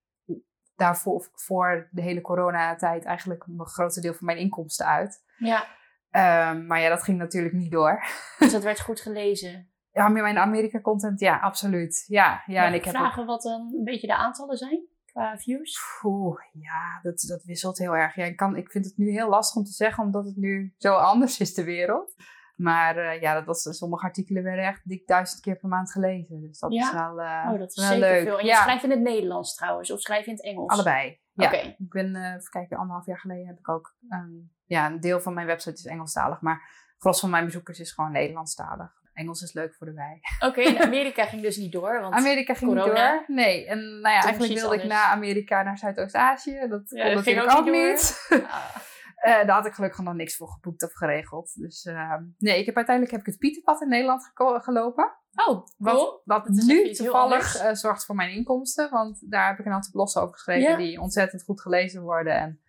daarvoor 0.80 1.30
voor 1.34 1.88
de 1.92 2.02
hele 2.02 2.22
coronatijd 2.22 3.06
eigenlijk 3.06 3.44
een 3.44 3.66
grootste 3.66 4.02
deel 4.02 4.14
van 4.14 4.26
mijn 4.26 4.38
inkomsten 4.38 4.86
uit. 4.86 5.24
Ja, 5.38 5.68
Ehm, 6.12 6.66
maar 6.68 6.82
ja, 6.82 6.90
dat 6.90 7.04
ging 7.04 7.18
natuurlijk 7.18 7.54
niet 7.54 7.72
door. 7.72 8.04
dus 8.40 8.52
dat 8.52 8.64
werd 8.64 8.80
goed 8.80 9.00
gelezen. 9.02 9.68
Ja, 9.92 10.08
met 10.08 10.22
mijn 10.22 10.38
Amerika-content, 10.38 11.20
ja, 11.20 11.38
absoluut. 11.38 12.06
Ja, 12.08 12.44
ja 12.46 12.66
en 12.66 12.74
ik 12.74 12.80
ik 12.80 12.86
heb 12.86 12.96
ook... 12.96 13.02
vragen 13.02 13.26
wat 13.26 13.42
dan 13.42 13.74
een 13.78 13.84
beetje 13.84 14.08
de 14.08 14.16
aantallen 14.16 14.58
zijn 14.58 14.88
qua 15.06 15.38
views? 15.38 15.80
Oeh, 16.04 16.42
ja, 16.54 17.00
dat, 17.02 17.26
dat 17.28 17.44
wisselt 17.44 17.78
heel 17.78 17.96
erg. 17.96 18.16
Ja, 18.16 18.26
ik, 18.26 18.36
kan, 18.36 18.56
ik 18.56 18.72
vind 18.72 18.86
het 18.86 18.98
nu 18.98 19.12
heel 19.12 19.30
lastig 19.30 19.56
om 19.56 19.64
te 19.64 19.72
zeggen, 19.72 20.04
omdat 20.04 20.26
het 20.26 20.36
nu 20.36 20.74
zo 20.78 20.94
anders 20.94 21.40
is, 21.40 21.54
de 21.54 21.64
wereld. 21.64 22.16
Maar 22.62 22.98
eh, 22.98 23.22
ja, 23.22 23.34
dat 23.34 23.46
was, 23.46 23.78
sommige 23.78 24.06
artikelen 24.06 24.44
werden 24.44 24.64
echt 24.66 24.82
dik 24.84 25.08
duizend 25.08 25.42
keer 25.42 25.56
per 25.56 25.70
maand 25.70 25.92
gelezen. 25.92 26.42
Dus 26.42 26.60
dat 26.60 26.74
Ja? 26.74 26.86
is 26.86 26.92
wel, 26.92 27.22
eh, 27.22 27.50
Oh, 27.52 27.60
dat 27.60 27.70
is 27.70 27.76
wel 27.76 27.86
zeker 27.86 28.00
leuk. 28.10 28.24
veel. 28.24 28.38
En 28.40 28.46
je 28.46 28.52
ja, 28.52 28.62
schrijft 28.62 28.84
in 28.84 28.90
het 28.90 29.00
Nederlands 29.00 29.56
trouwens, 29.56 29.92
of 29.92 30.00
schrijf 30.00 30.26
je 30.26 30.32
in 30.32 30.36
het 30.38 30.46
Engels? 30.46 30.72
allebei. 30.72 31.20
Ja. 31.34 31.46
Oké. 31.46 31.58
Ik 31.58 31.76
ben, 31.90 32.16
eh 32.16 32.34
even 32.34 32.50
kijken, 32.50 32.78
anderhalf 32.78 33.06
jaar 33.06 33.20
geleden 33.20 33.48
heb 33.48 33.58
ik 33.60 33.70
ook... 33.70 33.96
ehm, 34.10 34.30
ja, 34.66 34.86
een 34.86 35.00
deel 35.00 35.20
van 35.22 35.34
mijn 35.34 35.48
website 35.48 35.76
is 35.76 35.86
Engelstalig, 35.86 36.42
maar 36.42 36.62
gros 36.98 37.20
van 37.20 37.30
mijn 37.30 37.46
bezoekers 37.46 37.80
is 37.80 37.92
gewoon 37.92 38.12
Nederlandstalig. 38.12 38.98
Engels 39.14 39.42
is 39.42 39.54
leuk 39.54 39.76
voor 39.76 39.88
de 39.88 39.94
wij. 39.94 40.20
Oké, 40.40 40.62
en 40.62 40.80
Amerika 40.88 41.26
ging 41.26 41.42
dus 41.42 41.58
niet 41.58 41.72
door. 41.72 42.02
Want 42.02 42.14
Amerika 42.14 42.54
ging 42.54 42.74
niet 42.74 42.84
door. 42.86 43.24
Nee, 43.28 43.66
en 43.68 43.80
nou 43.80 44.16
ja, 44.16 44.22
eigenlijk 44.22 44.54
wilde 44.60 44.76
ik 44.76 44.84
na 44.84 45.04
Amerika 45.04 45.64
naar 45.64 45.78
Zuidoost-Azië. 45.78 46.68
Dat 46.70 46.82
Ja, 46.90 47.04
kon 47.06 47.16
dat 47.16 47.26
natuurlijk 47.26 47.58
ook 47.58 47.66
niet. 47.72 48.28
ah, 48.30 48.76
Eh, 49.20 49.34
daar 49.34 49.56
had 49.56 49.66
ik 49.66 49.74
gelukkig 49.74 50.00
nog 50.04 50.14
niks 50.14 50.36
voor 50.36 50.48
geboekt 50.48 50.84
of 50.84 50.94
geregeld. 50.94 51.54
Dus 51.56 51.86
eh, 51.86 52.16
nee, 52.38 52.60
ik 52.60 52.66
heb 52.66 52.76
uiteindelijk 52.76 53.16
heb 53.16 53.26
ik 53.26 53.32
het 53.32 53.40
Pieterpad 53.40 53.82
in 53.82 53.90
Nederland 53.90 54.32
gelopen. 54.36 55.12
oh, 55.48 55.66
Wat, 55.78 55.96
cool. 55.96 56.22
wat 56.26 56.48
nu 56.48 56.92
toevallig 56.94 57.56
eh, 57.56 57.74
zorgt 57.74 58.06
voor 58.06 58.16
mijn 58.16 58.32
inkomsten. 58.32 58.90
Want 58.90 59.32
daar 59.32 59.48
heb 59.48 59.60
ik 59.60 59.66
een 59.66 59.72
aantal 59.72 59.92
blogs 59.92 60.18
over 60.18 60.34
geschreven 60.34 60.70
Ja. 60.70 60.78
die 60.78 61.02
ontzettend 61.02 61.44
goed 61.44 61.62
gelezen 61.62 62.02
worden. 62.02 62.34
En 62.34 62.60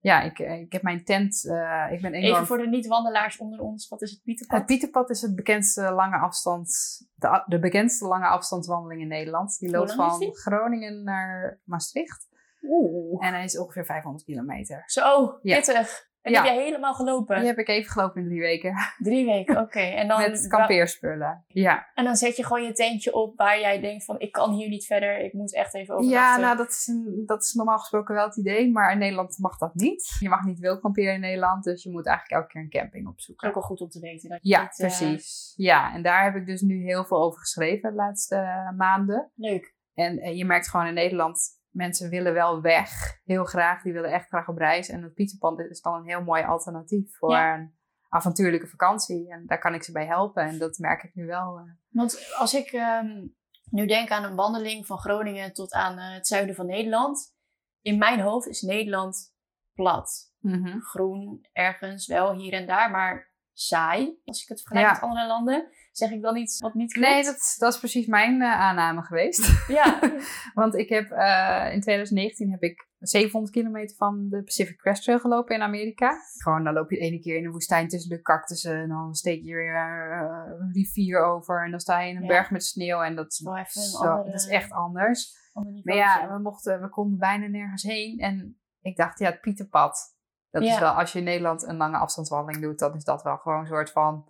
ja, 0.00 0.22
ik, 0.22 0.38
ik 0.38 0.72
heb 0.72 0.82
mijn 0.82 1.04
tent. 1.04 1.44
ik 1.90 2.00
ben 2.00 2.14
enorm 2.14 2.34
Even 2.34 2.46
voor 2.46 2.58
de 2.58 2.68
niet-wandelaars 2.68 3.38
onder 3.38 3.60
ons, 3.60 3.88
wat 3.88 4.02
is 4.02 4.10
het 4.10 4.22
Pieterpad? 4.22 4.56
Het 4.58 4.66
Pieterpad 4.66 5.10
is 5.10 5.22
het 5.22 5.36
bekendste 5.36 5.90
lange 5.92 6.16
afstand, 6.16 6.68
de, 7.14 7.42
de 7.46 7.58
bekendste 7.58 8.06
lange 8.06 8.26
afstandswandeling 8.26 9.00
in 9.00 9.08
Nederland. 9.08 9.58
Die 9.58 9.70
loopt 9.70 9.94
van 9.94 10.18
die? 10.18 10.36
Groningen 10.36 11.02
naar 11.02 11.60
Maastricht. 11.64 12.28
Oeh. 12.68 13.26
En 13.26 13.34
hij 13.34 13.44
is 13.44 13.58
ongeveer 13.58 13.84
500 13.84 14.24
kilometer. 14.24 14.82
Zo, 14.86 15.38
Ja. 15.42 15.56
pittig. 15.56 16.04
En 16.22 16.32
Ja. 16.32 16.42
heb 16.42 16.52
jij 16.52 16.62
helemaal 16.64 16.94
gelopen? 16.94 17.36
Die 17.38 17.46
heb 17.46 17.58
ik 17.58 17.68
even 17.68 17.90
gelopen 17.90 18.22
in 18.22 18.28
drie 18.28 18.40
weken. 18.40 18.74
Drie 18.98 19.24
weken, 19.26 19.58
oké. 19.60 19.78
En, 20.00 20.08
dan 20.08 20.20
Met 20.20 20.46
kampeerspullen. 20.48 21.44
Ja, 21.48 21.90
en 21.94 22.04
dan 22.04 22.16
zet 22.16 22.36
je 22.36 22.44
gewoon 22.44 22.62
je 22.62 22.72
tentje 22.72 23.14
op 23.14 23.36
waar 23.36 23.60
jij 23.60 23.80
denkt 23.80 24.04
van... 24.04 24.20
ik 24.20 24.32
kan 24.32 24.52
hier 24.52 24.68
niet 24.68 24.86
verder, 24.86 25.18
ik 25.18 25.32
moet 25.32 25.54
echt 25.54 25.74
even 25.74 25.94
overnachten. 25.94 26.40
ja 26.40 26.46
nou 26.46 26.56
dat 26.56 26.68
is, 26.68 26.90
dat 27.26 27.42
is 27.42 27.52
normaal 27.52 27.78
gesproken 27.78 28.14
wel 28.14 28.24
het 28.26 28.36
idee. 28.36 28.70
Maar 28.70 28.92
in 28.92 28.98
Nederland 28.98 29.38
mag 29.38 29.58
dat 29.58 29.74
niet. 29.74 30.16
Je 30.20 30.28
mag 30.28 30.44
niet 30.44 30.58
wild 30.58 30.80
kamperen 30.80 31.14
in 31.14 31.20
Nederland. 31.20 31.64
Dus 31.64 31.82
je 31.82 31.90
moet 31.90 32.06
eigenlijk 32.06 32.40
elke 32.40 32.52
keer 32.52 32.62
een 32.62 32.70
camping 32.82 33.08
opzoeken. 33.08 33.48
ook 33.48 33.54
wel 33.54 33.62
goed 33.62 33.80
om 33.80 33.88
te 33.88 34.00
weten. 34.00 34.28
Dat 34.28 34.38
je 34.42 34.48
Ja, 34.48 34.60
niet, 34.62 34.80
eh, 34.80 34.86
precies. 34.86 35.52
Ja, 35.56 35.94
en 35.94 36.02
daar 36.02 36.24
heb 36.24 36.34
ik 36.34 36.46
dus 36.46 36.60
nu 36.60 36.82
heel 36.82 37.04
veel 37.04 37.22
over 37.22 37.40
geschreven 37.40 37.90
de 37.90 37.96
laatste 37.96 38.36
eh, 38.36 38.70
maanden. 38.76 39.30
leuk. 39.34 39.74
En, 39.94 40.18
en 40.18 40.36
je 40.36 40.44
merkt 40.44 40.68
gewoon 40.68 40.86
in 40.86 40.94
Nederland, 40.94 41.40
mensen 41.76 42.10
willen 42.10 42.32
wel 42.32 42.60
weg. 42.60 43.20
Heel 43.24 43.44
graag, 43.44 43.82
die 43.82 43.92
willen 43.92 44.12
echt 44.12 44.28
graag 44.28 44.48
op 44.48 44.56
reis. 44.56 44.88
En 44.88 45.02
het 45.02 45.14
Pieterpad 45.14 45.58
is 45.60 45.80
dan 45.80 45.94
een 45.94 46.06
heel 46.06 46.22
mooi 46.22 46.42
alternatief 46.44 47.16
voor 47.16 47.30
Ja. 47.30 47.54
een 47.54 47.74
avontuurlijke 48.08 48.66
vakantie. 48.66 49.30
En 49.32 49.46
daar 49.46 49.58
kan 49.58 49.74
ik 49.74 49.82
ze 49.82 49.92
bij 49.92 50.06
helpen. 50.06 50.42
En 50.42 50.58
dat 50.58 50.78
merk 50.78 51.02
ik 51.02 51.14
nu 51.14 51.26
wel. 51.26 51.56
eh. 51.58 51.62
Want 51.88 52.34
als 52.38 52.54
ik 52.54 52.72
ehm, 52.72 53.26
nu 53.70 53.86
denk 53.86 54.10
aan 54.10 54.24
een 54.24 54.34
wandeling 54.36 54.86
van 54.86 54.98
Groningen 54.98 55.52
tot 55.52 55.72
aan 55.72 55.98
eh, 55.98 56.14
het 56.14 56.26
zuiden 56.26 56.54
van 56.54 56.66
Nederland. 56.66 57.34
In 57.80 57.98
mijn 57.98 58.20
hoofd 58.20 58.46
is 58.46 58.60
Nederland 58.62 59.34
plat. 59.74 60.34
Groen 60.80 61.46
ergens 61.52 62.06
wel 62.06 62.34
hier 62.34 62.52
en 62.52 62.66
daar, 62.66 62.90
maar 62.90 63.25
saai. 63.58 64.18
Als 64.24 64.42
ik 64.42 64.48
het 64.48 64.58
vergelijk 64.60 64.86
Ja. 64.86 64.92
met 64.92 65.02
andere 65.02 65.26
landen. 65.26 65.68
Zeg 65.92 66.10
ik 66.10 66.22
dan 66.22 66.36
iets 66.36 66.60
wat 66.60 66.74
niet 66.74 66.92
klopt? 66.92 67.08
Nee, 67.08 67.24
dat, 67.24 67.54
dat 67.58 67.72
is 67.72 67.78
precies 67.78 68.06
mijn 68.06 68.42
eh, 68.42 68.60
aanname 68.60 69.02
geweest. 69.02 69.50
Ja, 69.68 69.98
Want 70.54 70.74
ik 70.74 70.88
heb 70.88 71.10
eh, 71.10 71.72
in 71.72 71.80
2019 71.80 72.50
heb 72.50 72.62
ik 72.62 72.88
700 72.98 73.52
kilometer 73.54 73.96
van 73.96 74.28
de 74.28 74.42
Pacific 74.42 74.76
Crest 74.76 75.02
Trail 75.02 75.18
gelopen 75.18 75.54
in 75.54 75.62
Amerika. 75.62 76.10
Gewoon, 76.42 76.64
dan 76.64 76.72
loop 76.74 76.90
je 76.90 76.96
ene 76.98 77.18
keer 77.18 77.36
in 77.36 77.42
de 77.42 77.50
woestijn 77.50 77.88
tussen 77.88 78.10
de 78.10 78.22
cactussen. 78.22 78.76
En 78.80 78.88
dan 78.88 79.14
steek 79.14 79.42
je 79.42 79.54
weer 79.54 79.74
eh, 79.74 80.52
een 80.60 80.72
rivier 80.72 81.24
over. 81.24 81.64
En 81.64 81.70
dan 81.70 81.80
sta 81.80 82.00
je 82.00 82.10
in 82.10 82.16
een 82.16 82.22
Ja. 82.22 82.28
berg 82.28 82.50
met 82.50 82.64
sneeuw. 82.64 83.02
En 83.02 83.14
dat 83.16 83.34
zo, 83.34 83.48
andere- 83.50 84.24
dat 84.30 84.40
is 84.40 84.46
echt 84.48 84.70
anders. 84.72 85.34
ander 85.52 85.80
Maar 85.84 85.96
ja, 85.96 86.32
we, 86.32 86.38
mochten, 86.38 86.80
we 86.80 86.88
konden 86.88 87.18
bijna 87.18 87.46
nergens 87.46 87.82
heen. 87.82 88.18
En 88.18 88.60
ik 88.80 88.96
dacht, 88.96 89.18
ja, 89.18 89.30
het 89.30 89.40
Pieterpad. 89.40 90.15
Dat 90.60 90.68
Ja. 90.68 90.74
is 90.74 90.80
wel, 90.80 90.92
als 90.92 91.12
je 91.12 91.18
in 91.18 91.24
Nederland 91.24 91.62
een 91.62 91.76
lange 91.76 91.96
afstandswandeling 91.96 92.62
doet, 92.64 92.78
dan 92.78 92.94
is 92.94 93.04
dat 93.04 93.22
wel 93.22 93.36
gewoon 93.36 93.60
een 93.60 93.66
soort 93.66 93.90
van 93.90 94.28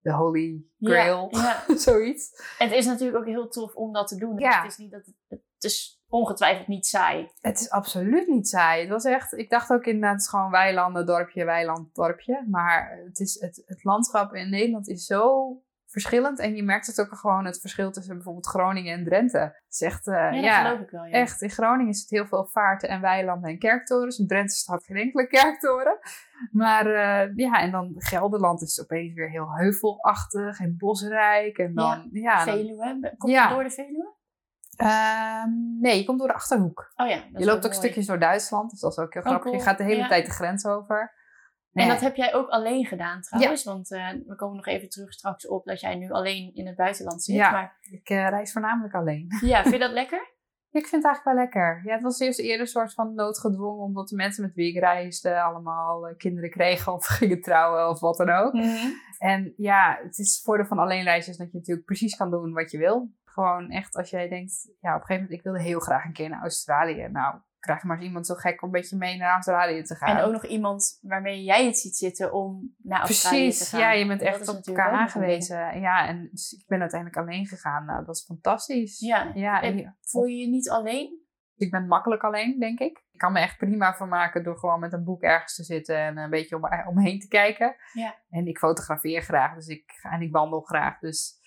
de 0.00 0.12
holy 0.12 0.64
Ja, 0.76 0.90
grail. 0.90 1.28
ja. 1.30 1.62
Zoiets. 1.76 2.30
En 2.58 2.68
het 2.68 2.76
is 2.76 2.86
natuurlijk 2.86 3.18
ook 3.18 3.26
heel 3.26 3.48
tof 3.48 3.74
om 3.74 3.92
dat 3.92 4.08
te 4.08 4.16
doen. 4.16 4.38
Ja. 4.38 4.48
Dus 4.48 4.56
het 4.62 4.70
is 4.72 4.76
niet 4.76 4.90
dat 4.90 5.06
het, 5.06 5.40
het 5.54 5.64
is 5.64 6.02
ongetwijfeld 6.08 6.66
niet 6.66 6.86
saai. 6.86 7.30
Het 7.40 7.60
is 7.60 7.70
absoluut 7.70 8.28
niet 8.28 8.48
saai. 8.48 8.80
Het 8.80 8.90
was 8.90 9.04
echt, 9.04 9.32
ik 9.32 9.50
dacht 9.50 9.70
ook 9.72 9.84
inderdaad, 9.84 10.12
het 10.12 10.20
is 10.20 10.28
gewoon 10.28 10.50
weilanden, 10.50 11.06
dorpje, 11.06 11.44
weiland, 11.44 11.94
dorpje. 11.94 12.44
Maar 12.50 13.00
het, 13.04 13.18
is, 13.20 13.40
het, 13.40 13.62
het 13.66 13.84
landschap 13.84 14.34
in 14.34 14.50
Nederland 14.50 14.88
is 14.88 15.06
zo 15.06 15.52
verschillend. 15.94 16.38
En 16.38 16.56
je 16.56 16.62
merkt 16.62 16.86
het 16.86 17.00
ook 17.00 17.16
gewoon, 17.18 17.44
het 17.44 17.60
verschil 17.60 17.90
tussen 17.92 18.14
bijvoorbeeld 18.14 18.46
Groningen 18.46 18.94
en 18.98 19.04
Drenthe. 19.04 19.38
Het 19.38 19.64
is 19.68 19.80
echt, 19.80 20.06
eh, 20.06 20.14
Ja, 20.14 20.30
dat 20.30 20.44
ja, 20.44 20.64
geloof 20.64 20.80
ik 20.80 20.90
wel. 20.90 21.04
Ja. 21.04 21.12
Echt, 21.12 21.42
in 21.42 21.50
Groningen 21.50 21.92
is 21.92 22.00
het 22.00 22.10
heel 22.10 22.26
veel 22.26 22.46
vaarten 22.46 22.88
en 22.88 23.00
weilanden 23.00 23.50
en 23.50 23.58
kerktorens. 23.58 24.18
In 24.18 24.26
Drenthe 24.26 24.54
staat 24.54 24.84
geen 24.84 24.96
enkele 24.96 25.26
kerktoren. 25.26 25.98
Maar 26.52 26.86
eh, 26.86 27.30
ja, 27.34 27.60
en 27.60 27.70
dan 27.70 27.92
Gelderland 27.96 28.62
is 28.62 28.80
opeens 28.82 29.14
weer 29.14 29.30
heel 29.30 29.52
heuvelachtig 29.54 30.60
en 30.60 30.74
bosrijk. 30.78 31.58
En 31.58 31.74
dan, 31.74 32.08
ja, 32.12 32.44
dan- 32.44 32.54
Veluwe, 32.54 33.14
komt 33.18 33.32
Ja. 33.32 33.42
het 33.46 33.54
door 33.54 33.62
de 33.64 33.70
Veluwe? 33.70 34.12
Ehm, 34.76 35.50
nee, 35.80 35.98
je 35.98 36.04
komt 36.04 36.18
door 36.18 36.28
de 36.28 36.34
Achterhoek. 36.34 36.92
Oh 36.96 37.08
ja, 37.08 37.14
dat 37.16 37.40
Je 37.40 37.44
loopt 37.44 37.56
ook 37.56 37.62
mooi. 37.62 37.74
stukjes 37.74 38.06
door 38.06 38.18
Duitsland, 38.18 38.70
dus 38.70 38.80
dat 38.80 38.90
is 38.92 38.98
ook 38.98 39.12
heel 39.14 39.22
Oh, 39.22 39.28
grappig. 39.28 39.52
Je 39.52 39.60
gaat 39.60 39.78
de 39.78 39.84
hele 39.84 39.96
Ja. 40.00 40.08
tijd 40.08 40.26
de 40.26 40.32
grens 40.32 40.66
over. 40.66 41.12
En 41.74 41.88
dat 41.88 42.00
heb 42.00 42.16
jij 42.16 42.34
ook 42.34 42.48
alleen 42.48 42.86
gedaan 42.86 43.20
trouwens. 43.20 43.64
Want 43.64 43.92
eh, 43.92 44.08
we 44.26 44.36
komen 44.36 44.56
nog 44.56 44.66
even 44.66 44.88
terug 44.88 45.12
straks 45.12 45.46
op 45.46 45.64
dat 45.64 45.80
jij 45.80 45.94
nu 45.94 46.10
alleen 46.10 46.54
in 46.54 46.66
het 46.66 46.76
buitenland 46.76 47.22
zit. 47.22 47.36
Ja. 47.36 47.50
Maar 47.50 47.78
Ik 47.90 48.08
eh, 48.08 48.28
reis 48.28 48.52
voornamelijk 48.52 48.94
alleen. 48.94 49.26
ja, 49.40 49.62
vind 49.62 49.74
je 49.74 49.80
dat 49.80 49.90
lekker? 49.90 50.32
ik 50.70 50.86
vind 50.86 51.02
het 51.02 51.04
eigenlijk 51.04 51.24
wel 51.24 51.34
lekker. 51.34 51.82
Ja, 51.84 51.92
het 51.92 52.02
was 52.02 52.18
eerst 52.18 52.38
eerder 52.38 52.60
een 52.60 52.66
soort 52.66 52.94
van 52.94 53.14
noodgedwongen, 53.14 53.84
omdat 53.84 54.08
de 54.08 54.16
mensen 54.16 54.44
met 54.44 54.54
wie 54.54 54.74
ik 54.74 54.78
reisde 54.78 55.42
allemaal 55.42 56.08
eh, 56.08 56.16
kinderen 56.16 56.50
kregen 56.50 56.92
of 56.92 57.06
gingen 57.16 57.40
trouwen 57.40 57.88
of 57.88 58.00
wat 58.00 58.16
dan 58.16 58.30
ook. 58.30 58.54
En 59.18 59.54
ja, 59.56 59.98
het 60.02 60.18
is 60.18 60.34
het 60.34 60.44
voordeel 60.44 60.66
van 60.66 60.78
alleen 60.78 61.02
reizen 61.02 61.32
is 61.32 61.38
dat 61.38 61.50
je 61.50 61.58
natuurlijk 61.58 61.86
precies 61.86 62.16
kan 62.16 62.30
doen 62.30 62.52
wat 62.52 62.70
je 62.70 62.78
wil. 62.78 63.10
Gewoon 63.24 63.70
echt 63.70 63.96
als 63.96 64.10
jij 64.10 64.28
denkt, 64.28 64.70
ja, 64.80 64.94
op 64.94 65.00
een 65.00 65.06
gegeven 65.06 65.22
moment, 65.22 65.38
ik 65.38 65.42
wilde 65.42 65.62
heel 65.62 65.80
graag 65.80 66.04
een 66.04 66.12
keer 66.12 66.28
naar 66.28 66.40
Australië. 66.40 67.08
Nou, 67.08 67.34
krijg 67.64 67.82
maar 67.82 67.96
eens 67.96 68.06
iemand 68.06 68.26
zo 68.26 68.34
gek 68.34 68.62
om 68.62 68.68
een 68.68 68.80
beetje 68.80 68.96
mee 68.96 69.16
naar 69.16 69.32
Australië 69.32 69.82
te 69.82 69.94
gaan. 69.94 70.16
En 70.16 70.24
ook 70.24 70.32
nog 70.32 70.46
iemand 70.46 70.98
waarmee 71.00 71.42
jij 71.42 71.66
het 71.66 71.78
ziet 71.78 71.96
zitten 71.96 72.32
om 72.32 72.74
naar 72.82 73.00
Australië 73.00 73.36
te 73.36 73.46
Precies, 73.46 73.68
gaan. 73.68 73.80
ja, 73.80 73.92
je 73.92 74.06
bent 74.06 74.22
echt 74.22 74.48
op 74.48 74.66
elkaar 74.66 74.90
aangewezen. 74.90 75.80
Ja, 75.80 76.06
en 76.06 76.28
dus 76.30 76.52
ik 76.52 76.64
ben 76.66 76.80
uiteindelijk 76.80 77.20
alleen 77.20 77.46
gegaan. 77.46 77.84
Nou, 77.84 77.98
dat 77.98 78.06
was 78.06 78.24
fantastisch. 78.24 78.98
Ja. 78.98 79.30
ja 79.34 79.62
en 79.62 79.96
Voel 80.00 80.24
je 80.24 80.36
je 80.36 80.48
niet 80.48 80.70
alleen? 80.70 81.22
ik 81.56 81.70
ben 81.70 81.86
makkelijk 81.86 82.22
alleen, 82.22 82.58
denk 82.58 82.78
ik. 82.78 83.04
Ik 83.10 83.18
kan 83.18 83.32
me 83.32 83.40
echt 83.40 83.56
prima 83.56 83.94
vermaken 83.94 84.42
door 84.42 84.58
gewoon 84.58 84.80
met 84.80 84.92
een 84.92 85.04
boek 85.04 85.22
ergens 85.22 85.54
te 85.54 85.64
zitten 85.64 85.96
en 85.96 86.18
een 86.18 86.30
beetje 86.30 86.56
om, 86.56 86.68
omheen 86.86 87.18
te 87.18 87.28
kijken. 87.28 87.76
Ja. 87.92 88.18
En 88.28 88.46
ik 88.46 88.58
fotografeer 88.58 89.22
graag, 89.22 89.54
dus 89.54 89.66
ik, 89.66 89.84
en 90.02 90.20
ik 90.20 90.32
wandel 90.32 90.60
graag. 90.60 90.98
Dus 90.98 91.38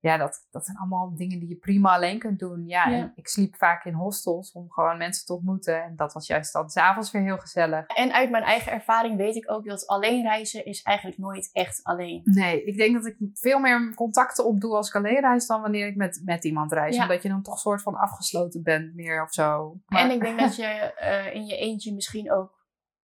ja, 0.00 0.16
dat, 0.16 0.46
dat 0.50 0.64
zijn 0.64 0.76
allemaal 0.76 1.14
dingen 1.16 1.38
die 1.38 1.48
je 1.48 1.56
prima 1.56 1.94
alleen 1.94 2.18
kunt 2.18 2.38
doen. 2.38 2.66
Ja, 2.66 2.88
Ja. 2.88 2.96
en 2.96 3.12
ik 3.14 3.28
sliep 3.28 3.56
vaak 3.56 3.84
in 3.84 3.92
hostels 3.92 4.52
om 4.52 4.70
gewoon 4.70 4.98
mensen 4.98 5.26
te 5.26 5.32
ontmoeten. 5.34 5.82
En 5.82 5.96
dat 5.96 6.12
was 6.12 6.26
juist 6.26 6.52
dan 6.52 6.70
s'avonds 6.70 7.10
weer 7.10 7.22
heel 7.22 7.38
gezellig. 7.38 7.86
En 7.86 8.12
uit 8.12 8.30
mijn 8.30 8.42
eigen 8.42 8.72
ervaring 8.72 9.16
weet 9.16 9.36
ik 9.36 9.50
ook 9.50 9.64
dat 9.66 9.86
alleen 9.86 10.22
reizen 10.22 10.64
is 10.64 10.82
eigenlijk 10.82 11.18
nooit 11.18 11.50
echt 11.52 11.80
alleen. 11.82 12.20
Nee, 12.24 12.64
ik 12.64 12.76
denk 12.76 12.94
dat 12.94 13.06
ik 13.06 13.16
veel 13.34 13.58
meer 13.58 13.94
contacten 13.94 14.44
opdoe 14.44 14.76
als 14.76 14.88
ik 14.88 14.94
alleen 14.94 15.20
reis 15.20 15.46
dan 15.46 15.60
wanneer 15.60 15.86
ik 15.86 15.96
met, 15.96 16.20
met 16.24 16.44
iemand 16.44 16.72
reis. 16.72 16.96
Ja. 16.96 17.02
Omdat 17.02 17.22
je 17.22 17.28
dan 17.28 17.42
toch 17.42 17.54
een 17.54 17.60
soort 17.60 17.82
van 17.82 17.94
afgesloten 17.94 18.62
bent 18.62 18.94
meer 18.94 19.22
of 19.22 19.32
zo. 19.32 19.78
Maar- 19.86 20.00
En 20.02 20.10
ik 20.10 20.20
denk 20.20 20.38
dat 20.40 20.56
je 20.56 20.64
eh, 20.64 21.34
in 21.34 21.46
je 21.46 21.56
eentje 21.56 21.94
misschien 21.94 22.32
ook 22.32 22.58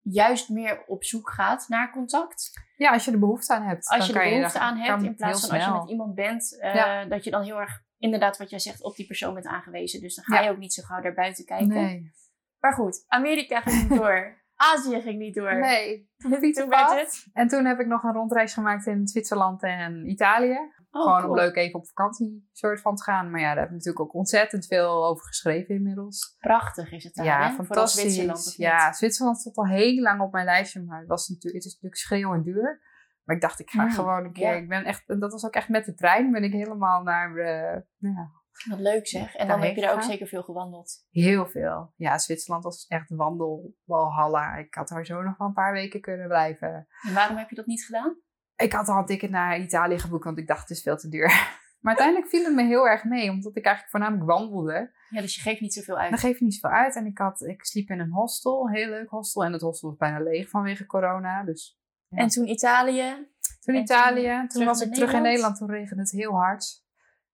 juist 0.04 0.48
meer 0.48 0.84
op 0.86 1.04
zoek 1.04 1.30
gaat 1.30 1.64
naar 1.68 1.90
contact. 1.90 2.50
ja, 2.76 2.90
als 2.92 3.04
je 3.04 3.10
er 3.12 3.18
behoefte 3.18 3.54
aan 3.54 3.62
hebt. 3.62 3.88
Als 3.88 4.06
je 4.06 4.12
er 4.20 4.30
behoefte 4.30 4.58
aan 4.58 4.76
hebt, 4.76 5.02
in 5.02 5.14
plaats 5.14 5.46
van 5.46 5.56
als 5.58 5.64
je 5.66 5.72
met 5.72 5.88
iemand 5.90 6.14
bent, 6.14 6.58
eh, 6.60 6.74
Ja. 6.74 7.04
dat 7.04 7.24
je 7.24 7.30
dan 7.30 7.42
heel 7.42 7.60
erg, 7.60 7.82
inderdaad 7.98 8.36
wat 8.38 8.50
jij 8.50 8.58
zegt, 8.58 8.82
op 8.82 8.96
die 8.96 9.06
persoon 9.06 9.34
bent 9.34 9.46
aangewezen. 9.46 10.00
Dus 10.00 10.14
dan 10.14 10.24
ga 10.24 10.34
Ja. 10.34 10.42
je 10.42 10.50
ook 10.50 10.58
niet 10.58 10.72
zo 10.72 10.82
gauw 10.82 11.00
daar 11.00 11.14
buiten 11.14 11.44
kijken. 11.44 11.68
Nee. 11.68 12.12
Maar 12.60 12.72
goed, 12.72 13.04
Amerika 13.08 13.60
ging 13.60 13.88
niet 13.88 13.98
door. 14.00 14.42
Azië 14.56 15.00
ging 15.00 15.18
niet 15.18 15.34
door. 15.34 15.58
Nee. 15.60 16.08
Toen 16.54 16.68
werd 16.68 16.90
het. 16.90 17.26
En 17.32 17.48
toen 17.48 17.64
heb 17.64 17.80
ik 17.80 17.86
nog 17.86 18.02
een 18.02 18.12
rondreis 18.12 18.54
gemaakt 18.54 18.86
in 18.86 19.06
Zwitserland 19.08 19.62
en 19.62 20.10
Italië. 20.10 20.58
Oh, 20.96 21.02
Gewoon 21.02 21.18
cool. 21.20 21.30
om 21.30 21.36
leuk 21.36 21.56
even 21.56 21.78
op 21.78 21.86
vakantie 21.86 22.48
soort 22.52 22.80
van 22.80 22.96
te 22.96 23.02
gaan. 23.02 23.30
Maar 23.30 23.40
ja, 23.40 23.46
daar 23.48 23.56
heb 23.56 23.66
ik 23.66 23.72
natuurlijk 23.72 24.00
ook 24.00 24.14
ontzettend 24.14 24.66
veel 24.66 25.06
over 25.06 25.26
geschreven 25.26 25.74
inmiddels. 25.74 26.36
Prachtig 26.38 26.92
is 26.92 27.04
het 27.04 27.14
daar, 27.14 27.24
ja, 27.24 27.48
hè? 27.48 27.54
Fantastisch. 27.54 28.00
Zwitserland, 28.02 28.54
ja, 28.56 28.92
Zwitserland 28.92 29.38
stond 29.38 29.56
al 29.56 29.66
heel 29.66 30.02
lang 30.02 30.20
op 30.20 30.32
mijn 30.32 30.44
lijstje. 30.44 30.82
Maar 30.82 30.98
het, 30.98 31.08
was 31.08 31.28
natuurlijk, 31.28 31.54
het 31.54 31.64
is 31.64 31.72
natuurlijk 31.72 32.00
schreeuwend 32.00 32.44
duur. 32.44 32.80
Maar 33.24 33.36
ik 33.36 33.42
dacht, 33.42 33.60
ik 33.60 33.70
ga 33.70 33.84
Mm, 33.84 33.90
gewoon 33.90 34.24
een 34.24 34.32
keer. 34.32 34.48
ja. 34.48 34.52
Ik 34.54 34.68
ben 34.68 34.84
echt, 34.84 35.08
en 35.08 35.18
dat 35.18 35.32
was 35.32 35.44
ook 35.44 35.54
echt 35.54 35.68
met 35.68 35.84
de 35.84 35.94
trein. 35.94 36.30
Ben 36.32 36.44
ik 36.44 36.52
helemaal 36.52 37.02
naar 37.02 37.36
eh, 37.36 37.80
ja, 37.96 38.30
Wat 38.68 38.78
leuk 38.78 39.06
zeg. 39.08 39.34
En 39.34 39.48
dan 39.48 39.60
heb 39.60 39.74
je 39.74 39.80
daar 39.80 39.94
ook 39.94 40.02
zeker 40.02 40.26
veel 40.26 40.42
gewandeld. 40.42 41.06
heel 41.10 41.46
veel. 41.46 41.92
Ja, 41.96 42.18
Zwitserland 42.18 42.64
was 42.64 42.86
echt 42.86 43.08
wandelwalhalla. 43.08 44.54
Ik 44.56 44.74
had 44.74 44.90
er 44.90 45.06
zo 45.06 45.22
nog 45.22 45.36
wel 45.38 45.46
een 45.48 45.54
paar 45.54 45.72
weken 45.72 46.00
kunnen 46.00 46.26
blijven. 46.28 46.86
En 47.08 47.14
waarom 47.14 47.36
heb 47.36 47.48
je 47.50 47.56
dat 47.56 47.66
niet 47.66 47.84
gedaan? 47.84 48.16
Ik 48.56 48.72
had 48.72 48.88
al 48.88 48.98
een 48.98 49.06
ticket 49.06 49.30
naar 49.30 49.60
Italië 49.60 49.98
geboekt, 49.98 50.24
want 50.24 50.38
ik 50.38 50.46
dacht 50.46 50.60
het 50.60 50.70
is 50.70 50.82
veel 50.82 50.96
te 50.96 51.08
duur. 51.08 51.32
Maar 51.84 51.96
uiteindelijk 51.96 52.34
viel 52.34 52.44
het 52.44 52.54
me 52.54 52.62
heel 52.62 52.88
erg 52.88 53.04
mee, 53.04 53.30
omdat 53.30 53.56
ik 53.56 53.64
eigenlijk 53.64 53.96
voornamelijk 53.96 54.30
wandelde. 54.30 54.92
Ja, 55.08 55.20
dus 55.20 55.34
je 55.34 55.40
geeft 55.40 55.60
niet 55.60 55.74
zoveel 55.74 55.98
uit. 55.98 56.10
Dan 56.10 56.18
geef 56.18 56.38
je 56.38 56.44
niet 56.44 56.54
zoveel 56.54 56.76
uit. 56.76 56.96
En 56.96 57.06
ik, 57.06 57.18
had, 57.18 57.42
ik 57.42 57.64
sliep 57.64 57.90
in 57.90 58.00
een 58.00 58.10
hostel, 58.10 58.66
een 58.66 58.74
heel 58.74 58.88
leuk 58.88 59.08
hostel. 59.08 59.44
En 59.44 59.52
het 59.52 59.60
hostel 59.60 59.88
was 59.88 59.98
bijna 59.98 60.20
leeg 60.20 60.48
vanwege 60.48 60.86
corona. 60.86 61.44
Dus 61.44 61.80
ja. 62.08 62.18
En 62.18 62.28
toen 62.28 62.46
Italië. 62.46 63.28
toen 63.60 63.74
en 63.74 63.80
Italië, 63.80 64.44
toen, 64.46 64.64
was 64.64 64.80
ik 64.80 64.94
terug 64.94 65.12
in 65.12 65.22
Nederland? 65.22 65.56
Toen 65.56 65.70
regende 65.70 66.02
het 66.02 66.10
heel 66.10 66.32
hard. 66.32 66.84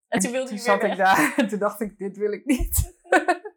En 0.09 0.21
toen 0.21 0.31
wilde 0.31 0.49
toen 0.49 0.57
je 0.57 0.63
zat 0.63 0.83
ik 0.83 0.97
daar. 0.97 1.33
En 1.37 1.49
toen 1.49 1.59
dacht 1.59 1.81
ik, 1.81 1.99
dit 1.99 2.17
wil 2.17 2.33
ik 2.33 2.45
niet. 2.45 2.99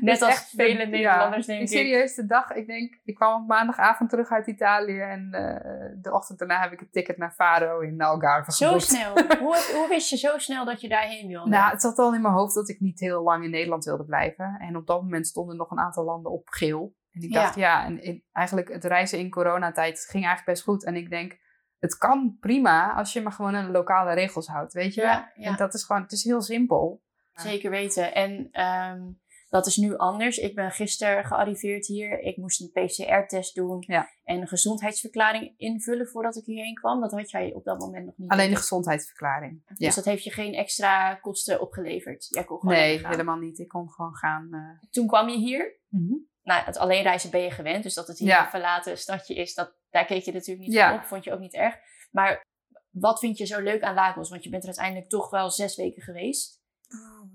Net 0.00 0.22
als 0.22 0.30
echt, 0.32 0.48
vele 0.48 0.78
ja, 0.78 0.84
Nederlanders, 0.86 1.46
denk 1.46 1.60
ik. 1.60 1.68
Serieus, 1.68 2.14
de 2.14 2.26
dag, 2.26 2.50
ik 2.50 2.66
denk, 2.66 2.98
ik 3.04 3.14
kwam 3.14 3.42
op 3.42 3.48
maandagavond 3.48 4.10
terug 4.10 4.30
uit 4.30 4.46
Italië. 4.46 4.98
En 5.00 5.28
eh, 5.32 5.92
de 6.02 6.12
ochtend 6.12 6.38
daarna 6.38 6.60
heb 6.60 6.72
ik 6.72 6.80
een 6.80 6.90
ticket 6.90 7.16
naar 7.16 7.32
Faro 7.32 7.80
in 7.80 8.00
Algarve 8.02 8.52
Zo 8.52 8.66
geboekt. 8.66 8.84
snel. 8.84 9.12
hoe, 9.44 9.70
hoe 9.74 9.86
wist 9.88 10.10
je 10.10 10.16
zo 10.16 10.38
snel 10.38 10.64
dat 10.64 10.80
je 10.80 10.88
daarheen 10.88 11.28
wilde? 11.28 11.50
Nou, 11.50 11.70
het 11.70 11.80
zat 11.80 11.98
al 11.98 12.14
in 12.14 12.22
mijn 12.22 12.34
hoofd 12.34 12.54
dat 12.54 12.68
ik 12.68 12.80
niet 12.80 13.00
heel 13.00 13.22
lang 13.22 13.44
in 13.44 13.50
Nederland 13.50 13.84
wilde 13.84 14.04
blijven. 14.04 14.56
En 14.60 14.76
op 14.76 14.86
dat 14.86 15.02
moment 15.02 15.26
stonden 15.26 15.56
nog 15.56 15.70
een 15.70 15.78
aantal 15.80 16.04
landen 16.04 16.32
op 16.32 16.48
geel. 16.48 16.94
En 17.12 17.22
ik 17.22 17.32
Ja. 17.32 17.42
dacht, 17.42 17.54
ja, 17.54 17.84
en 17.84 18.22
eigenlijk 18.32 18.68
het 18.68 18.84
reizen 18.84 19.18
in 19.18 19.30
coronatijd 19.30 19.98
ging 20.00 20.24
eigenlijk 20.24 20.44
best 20.44 20.62
goed. 20.62 20.84
En 20.84 20.96
ik 20.96 21.10
denk, 21.10 21.38
het 21.78 21.96
kan 21.98 22.36
prima 22.40 22.92
als 22.92 23.12
je 23.12 23.22
maar 23.22 23.32
gewoon 23.32 23.56
aan 23.56 23.64
de 23.66 23.70
lokale 23.72 24.12
regels 24.12 24.46
houdt, 24.46 24.72
weet 24.72 24.94
je? 24.94 25.00
Ja, 25.00 25.32
ja. 25.34 25.44
En 25.50 25.56
dat 25.56 25.74
is 25.74 25.84
gewoon, 25.84 26.02
het 26.02 26.12
is 26.12 26.24
heel 26.24 26.42
simpel. 26.42 27.02
Zeker 27.32 27.70
weten. 27.70 28.14
En 28.14 28.48
ehm, 28.52 29.00
dat 29.48 29.66
is 29.66 29.76
nu 29.76 29.96
anders. 29.96 30.38
Ik 30.38 30.54
ben 30.54 30.70
gisteren 30.70 31.24
gearriveerd 31.24 31.86
hier. 31.86 32.20
Ik 32.20 32.36
moest 32.36 32.60
een 32.60 32.70
PCR-test 32.84 33.54
doen 33.54 33.84
Ja. 33.86 34.08
en 34.24 34.40
een 34.40 34.48
gezondheidsverklaring 34.48 35.54
invullen 35.56 36.08
voordat 36.08 36.36
ik 36.36 36.44
hierheen 36.44 36.74
kwam. 36.74 37.00
Dat 37.00 37.12
had 37.12 37.30
jij 37.30 37.52
op 37.54 37.64
dat 37.64 37.78
moment 37.78 38.06
nog 38.06 38.16
niet. 38.16 38.30
Alleen 38.30 38.50
de 38.50 38.56
gezondheidsverklaring. 38.56 39.62
Ja. 39.66 39.74
Dus 39.86 39.94
dat 39.94 40.04
heeft 40.04 40.24
je 40.24 40.30
geen 40.30 40.54
extra 40.54 41.14
kosten 41.14 41.60
opgeleverd. 41.60 42.26
Jij 42.28 42.44
kon 42.44 42.58
gewoon 42.60 42.74
Nee, 42.74 42.98
gaan. 42.98 43.10
helemaal 43.10 43.36
niet. 43.38 43.58
Ik 43.58 43.68
kon 43.68 43.90
gewoon 43.90 44.14
gaan. 44.14 44.48
eh. 44.52 44.88
Toen 44.90 45.06
kwam 45.06 45.28
je 45.28 45.36
hier. 45.36 45.80
Mhm. 45.88 46.14
Nou, 46.42 46.64
het 46.64 46.76
alleen 46.76 47.02
reizen 47.02 47.30
ben 47.30 47.40
je 47.40 47.50
gewend. 47.50 47.82
Dus 47.82 47.94
dat 47.94 48.08
het 48.08 48.18
hier 48.18 48.28
Ja. 48.28 48.44
een 48.44 48.50
verlaten 48.50 48.98
stadje 48.98 49.34
is, 49.34 49.54
dat, 49.54 49.74
daar 49.90 50.04
keek 50.04 50.22
je 50.22 50.32
natuurlijk 50.32 50.68
niet 50.68 50.78
van 50.78 50.94
op. 50.94 51.04
Vond 51.04 51.24
je 51.24 51.32
ook 51.32 51.40
niet 51.40 51.54
erg. 51.54 51.76
Maar 52.10 52.46
wat 52.90 53.18
vind 53.18 53.38
je 53.38 53.44
zo 53.46 53.60
leuk 53.60 53.82
aan 53.82 53.94
Lagos? 53.94 54.30
Want 54.30 54.44
je 54.44 54.50
bent 54.50 54.62
er 54.62 54.68
uiteindelijk 54.68 55.08
toch 55.10 55.30
wel 55.30 55.50
zes 55.50 55.76
weken 55.76 56.02
geweest. 56.02 56.57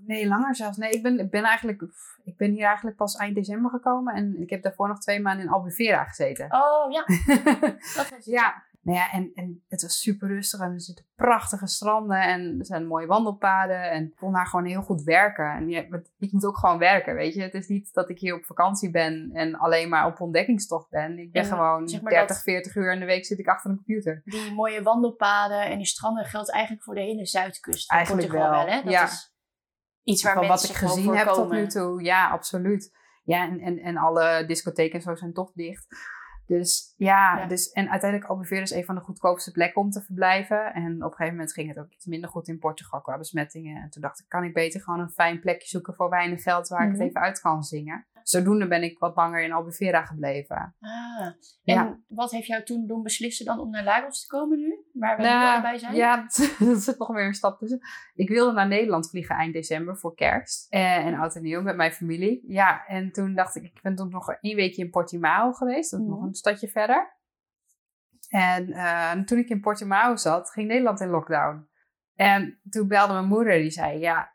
Nee, 0.06 0.26
langer 0.28 0.54
zelfs. 0.56 0.76
Nee, 0.76 0.90
ik 0.90 1.02
ben, 1.02 1.18
ik 1.18 1.30
ben 1.30 1.42
eigenlijk, 1.44 1.82
ik 2.24 2.36
ben 2.36 2.50
hier 2.50 2.64
eigenlijk 2.66 2.96
pas 2.96 3.16
eind 3.16 3.34
december 3.34 3.70
gekomen. 3.70 4.14
En 4.14 4.40
ik 4.40 4.50
heb 4.50 4.62
daarvoor 4.62 4.88
nog 4.88 4.98
twee 4.98 5.20
maanden 5.20 5.44
in 5.46 5.52
Albufeira 5.52 6.04
gezeten. 6.04 6.46
Oh 6.50 6.92
ja, 6.92 7.04
dat 7.96 8.08
was 8.10 8.24
Ja, 8.24 8.62
nou 8.80 8.98
ja, 8.98 9.10
en, 9.12 9.30
en 9.34 9.62
het 9.68 9.82
was 9.82 10.00
super 10.00 10.28
rustig 10.28 10.60
en 10.60 10.72
er 10.72 10.80
zitten 10.80 11.04
prachtige 11.14 11.66
stranden 11.66 12.20
en 12.22 12.56
er 12.58 12.66
zijn 12.66 12.86
mooie 12.86 13.06
wandelpaden. 13.06 13.90
En 13.90 14.04
ik 14.04 14.16
kon 14.16 14.32
daar 14.32 14.46
gewoon 14.46 14.64
heel 14.64 14.82
goed 14.82 15.02
werken. 15.02 15.50
En 15.50 15.68
je, 15.68 15.86
want 15.90 16.10
ik 16.18 16.32
moet 16.32 16.44
ook 16.44 16.56
gewoon 16.58 16.78
werken, 16.78 17.14
weet 17.14 17.34
je. 17.34 17.42
Het 17.42 17.54
is 17.54 17.68
niet 17.68 17.92
dat 17.92 18.08
ik 18.10 18.18
hier 18.18 18.34
op 18.34 18.44
vakantie 18.44 18.90
ben 18.90 19.30
en 19.32 19.54
alleen 19.54 19.88
maar 19.88 20.06
op 20.06 20.20
ontdekkingstocht 20.20 20.90
ben. 20.90 21.18
Ik 21.18 21.32
ben 21.32 21.42
En, 21.42 21.48
gewoon 21.48 21.88
zeg 21.88 22.00
maar 22.02 22.12
30, 22.12 22.28
dat- 22.28 22.44
40 22.44 22.74
uur 22.76 22.92
in 22.92 23.00
de 23.00 23.06
week 23.06 23.24
zit 23.24 23.38
ik 23.38 23.46
achter 23.48 23.70
een 23.70 23.76
computer. 23.76 24.22
die 24.24 24.52
mooie 24.54 24.82
wandelpaden 24.82 25.60
en 25.64 25.76
die 25.76 25.86
stranden 25.86 26.24
geldt 26.24 26.50
eigenlijk 26.50 26.82
voor 26.84 26.94
de 26.94 27.00
hele 27.00 27.26
zuidkust 27.26 27.90
Eigenlijk 27.90 28.32
wel, 28.32 28.50
wel. 28.50 28.66
hè? 28.66 28.82
Dat 28.82 28.92
ja. 28.92 29.04
is 29.04 29.33
iets 30.04 30.22
waar 30.22 30.34
Van 30.34 30.46
wat 30.46 30.64
ik 30.64 30.74
gezien 30.74 31.14
heb 31.16 31.26
tot 31.26 31.50
nu 31.50 31.66
toe, 31.66 32.02
ja, 32.02 32.28
absoluut. 32.30 32.96
Ja, 33.24 33.48
en, 33.48 33.60
en, 33.60 33.78
en 33.78 33.96
alle 33.96 34.44
discotheken 34.46 34.94
en 34.94 35.02
zo 35.02 35.14
zijn 35.14 35.32
toch 35.32 35.52
dicht. 35.54 35.86
Dus 36.46 36.94
ja, 36.96 37.38
Ja. 37.38 37.46
Dus, 37.46 37.70
en 37.72 37.90
uiteindelijk 37.90 38.30
Albufeira 38.30 38.64
is 38.64 38.70
een 38.70 38.84
van 38.84 38.94
de 38.94 39.00
goedkoopste 39.00 39.50
plekken 39.52 39.82
om 39.82 39.90
te 39.90 40.02
verblijven. 40.02 40.74
En 40.74 40.94
op 40.94 41.10
een 41.10 41.16
gegeven 41.16 41.32
moment 41.32 41.52
ging 41.52 41.68
het 41.68 41.78
ook 41.78 41.90
iets 41.92 42.06
minder 42.06 42.30
goed 42.30 42.48
in 42.48 42.58
Portugal 42.58 43.00
qua 43.00 43.18
besmettingen. 43.18 43.82
En 43.82 43.90
toen 43.90 44.02
dacht 44.02 44.20
ik, 44.20 44.28
kan 44.28 44.44
ik 44.44 44.54
beter 44.54 44.80
gewoon 44.80 45.00
een 45.00 45.10
fijn 45.10 45.40
plekje 45.40 45.68
zoeken 45.68 45.94
voor 45.94 46.08
weinig 46.10 46.42
geld 46.42 46.68
waar 46.68 46.82
ik 46.82 46.88
Mhm. 46.92 46.98
het 46.98 47.08
even 47.08 47.20
uit 47.20 47.40
kan 47.40 47.62
zingen. 47.62 48.06
Zodoende 48.24 48.68
ben 48.68 48.82
ik 48.82 48.98
wat 48.98 49.16
langer 49.16 49.42
in 49.42 49.52
Albufeira 49.52 50.04
gebleven. 50.04 50.74
Ah, 50.80 51.26
en 51.26 51.34
Ja. 51.62 51.98
wat 52.08 52.30
heeft 52.30 52.46
jou 52.46 52.62
toen 52.64 52.86
doen 52.86 53.02
beslissen 53.02 53.46
dan 53.46 53.58
om 53.60 53.70
naar 53.70 53.84
Lagos 53.84 54.20
te 54.20 54.26
komen 54.26 54.58
nu? 54.58 54.84
Waar 54.92 55.16
we 55.16 55.22
nu 55.22 55.28
Nou, 55.28 55.52
allebei 55.52 55.78
zijn? 55.78 55.94
Ja, 55.94 56.26
er 56.68 56.76
zit 56.76 56.98
nog 56.98 57.08
weer 57.08 57.26
een 57.26 57.34
stap 57.34 57.58
tussen. 57.58 57.80
Ik 58.14 58.28
wilde 58.28 58.52
naar 58.52 58.68
Nederland 58.68 59.10
vliegen 59.10 59.36
eind 59.36 59.52
december 59.52 59.96
voor 59.98 60.14
kerst. 60.14 60.66
Eh, 60.72 60.96
en 61.06 61.14
oud 61.14 61.34
en 61.36 61.42
nieuw 61.42 61.62
met 61.62 61.76
mijn 61.76 61.92
familie. 61.92 62.44
Ja, 62.46 62.86
en 62.86 63.12
toen 63.12 63.34
dacht 63.34 63.54
ik, 63.56 63.62
ik 63.64 63.78
ben 63.82 63.94
toen 63.94 64.08
nog 64.10 64.30
één 64.30 64.56
weekje 64.56 64.82
in 64.84 64.90
Portimao 64.90 65.52
geweest. 65.52 65.90
Dat 65.90 66.00
is 66.00 66.06
nog 66.06 66.18
Mhm. 66.18 66.26
een 66.26 66.34
stadje 66.34 66.68
verder. 66.68 67.16
En 68.28 68.72
eh, 68.72 69.12
toen 69.12 69.38
ik 69.38 69.48
in 69.48 69.60
Portimao 69.60 70.16
zat, 70.16 70.50
ging 70.50 70.68
Nederland 70.68 71.00
in 71.00 71.08
lockdown. 71.08 71.68
En 72.14 72.60
toen 72.70 72.88
belde 72.88 73.12
mijn 73.12 73.26
moeder, 73.26 73.58
die 73.58 73.70
zei, 73.70 73.98
ja, 73.98 74.33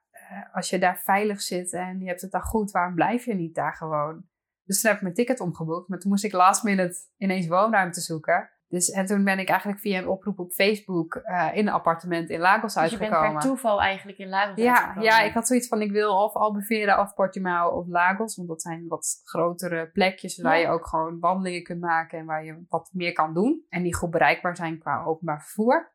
als 0.53 0.69
je 0.69 0.79
daar 0.79 0.97
veilig 0.97 1.41
zit 1.41 1.73
en 1.73 1.99
je 1.99 2.07
hebt 2.07 2.21
het 2.21 2.31
daar 2.31 2.41
goed, 2.43 2.71
waarom 2.71 2.95
blijf 2.95 3.25
je 3.25 3.33
niet 3.35 3.55
daar 3.55 3.73
gewoon? 3.75 4.23
Dus 4.63 4.81
toen 4.81 4.89
heb 4.89 4.97
ik 4.99 5.03
mijn 5.03 5.15
ticket 5.15 5.39
omgeboekt, 5.39 5.89
maar 5.89 5.99
toen 5.99 6.09
moest 6.11 6.23
ik 6.23 6.31
last 6.31 6.63
minute 6.63 6.95
ineens 7.17 7.47
woonruimte 7.47 8.01
zoeken. 8.01 8.49
Dus, 8.67 8.89
en 8.89 9.05
toen 9.05 9.23
ben 9.23 9.39
ik 9.39 9.49
eigenlijk 9.49 9.79
via 9.79 9.97
een 9.97 10.07
oproep 10.07 10.39
op 10.39 10.51
Facebook 10.51 11.15
eh, 11.15 11.47
in 11.53 11.67
een 11.67 11.73
appartement 11.73 12.29
in 12.29 12.39
Lagos 12.39 12.73
Dus 12.73 12.83
je 12.83 12.89
bent 12.97 13.01
uitgekomen. 13.01 13.39
per 13.39 13.49
toeval 13.49 13.81
eigenlijk 13.81 14.17
in 14.17 14.29
Lagos 14.29 14.55
Ja, 14.63 14.71
uitgekomen. 14.73 15.03
ja, 15.03 15.21
ik 15.21 15.33
had 15.33 15.47
zoiets 15.47 15.67
van 15.67 15.81
ik 15.81 15.91
wil 15.91 16.23
of 16.23 16.33
Albufeira 16.33 17.01
of 17.01 17.13
Portimao 17.13 17.69
of 17.69 17.87
Lagos. 17.87 18.35
Want 18.35 18.47
dat 18.47 18.61
zijn 18.61 18.87
wat 18.87 19.21
grotere 19.23 19.89
plekjes 19.93 20.41
waar 20.41 20.55
Ja. 20.57 20.61
je 20.61 20.67
ook 20.73 20.87
gewoon 20.87 21.19
wandelingen 21.19 21.63
kunt 21.63 21.81
maken 21.81 22.19
en 22.19 22.25
waar 22.25 22.43
je 22.45 22.65
wat 22.69 22.89
meer 22.93 23.13
kan 23.13 23.33
doen. 23.33 23.65
En 23.69 23.83
die 23.83 23.95
goed 23.95 24.11
bereikbaar 24.11 24.55
zijn 24.55 24.79
qua 24.79 25.03
openbaar 25.03 25.41
vervoer. 25.41 25.91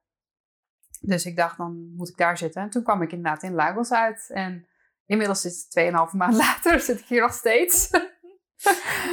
Dus 1.06 1.26
ik 1.26 1.36
dacht, 1.36 1.56
dan 1.56 1.94
moet 1.96 2.08
ik 2.08 2.16
daar 2.16 2.38
zitten. 2.38 2.62
En 2.62 2.70
toen 2.70 2.82
kwam 2.82 3.02
ik 3.02 3.12
inderdaad 3.12 3.42
in 3.42 3.54
Lagos 3.54 3.92
uit. 3.92 4.30
En 4.32 4.66
inmiddels 5.06 5.44
is 5.44 5.66
het 5.68 5.92
2,5 6.12 6.16
maand 6.16 6.36
later, 6.36 6.80
zit 6.80 6.98
ik 6.98 7.06
hier 7.06 7.20
nog 7.20 7.32
steeds. 7.32 7.90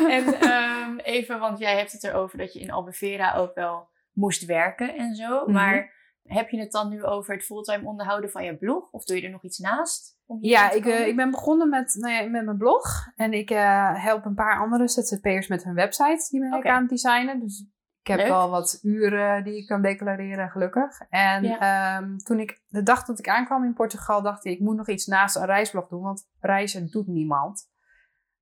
En 0.08 0.34
ehm, 0.34 0.98
even, 0.98 1.40
want 1.40 1.60
jij 1.60 1.78
hebt 1.78 1.92
het 1.92 2.04
erover 2.04 2.38
dat 2.38 2.54
je 2.54 2.60
in 2.60 2.72
Albufeira 2.72 3.36
ook 3.36 3.56
wel 3.56 3.90
moest 4.12 4.46
werken 4.46 4.96
en 4.96 5.16
zo. 5.16 5.42
Mhm. 5.42 5.52
Maar 5.52 5.94
heb 6.24 6.50
je 6.50 6.60
het 6.60 6.72
dan 6.72 6.90
nu 6.90 7.04
over 7.04 7.34
het 7.34 7.44
fulltime 7.44 7.88
onderhouden 7.88 8.32
van 8.32 8.44
je 8.44 8.58
blog? 8.58 8.92
Of 8.92 9.04
doe 9.04 9.18
je 9.18 9.24
er 9.24 9.30
nog 9.30 9.44
iets 9.44 9.58
naast? 9.58 10.20
Om 10.26 10.38
Ja, 10.42 10.72
ik, 10.72 10.86
eh, 10.86 11.08
ik 11.08 11.16
ben 11.16 11.32
begonnen 11.32 11.70
met, 11.70 11.96
nou 12.00 12.14
ja, 12.14 12.30
met 12.30 12.46
mijn 12.46 12.58
blog. 12.58 12.84
En 13.16 13.34
ik 13.34 13.50
eh, 13.50 14.04
help 14.04 14.26
een 14.26 14.36
paar 14.36 14.60
andere 14.60 14.88
ZZP'ers 14.88 15.48
met 15.48 15.64
hun 15.64 15.74
websites. 15.74 16.30
Die 16.30 16.40
ben 16.40 16.54
Oké. 16.54 16.68
ik 16.68 16.74
aan 16.74 16.82
het 16.82 16.90
designen. 16.90 17.40
Dus 17.40 17.66
ik 18.01 18.08
heb 18.08 18.17
Leuk. 18.17 18.27
wel 18.27 18.50
wat 18.50 18.79
uren 18.81 19.43
die 19.43 19.58
ik 19.58 19.67
kan 19.67 19.81
declareren, 19.81 20.50
gelukkig. 20.50 21.01
En 21.10 21.43
Ja. 21.43 21.98
ehm, 21.98 22.17
toen 22.17 22.39
ik, 22.39 22.62
de 22.67 22.84
dag 22.84 23.05
dat 23.05 23.20
ik 23.20 23.27
aankwam 23.29 23.63
in 23.63 23.74
Portugal, 23.74 24.22
dacht 24.22 24.46
ik, 24.46 24.53
ik 24.53 24.60
moet 24.60 24.75
nog 24.75 24.89
iets 24.89 25.05
naast 25.05 25.36
een 25.36 25.46
reisblog 25.46 25.88
doen. 25.88 26.01
Want 26.01 26.27
reizen 26.39 26.88
doet 26.88 27.08
niemand. 27.08 27.70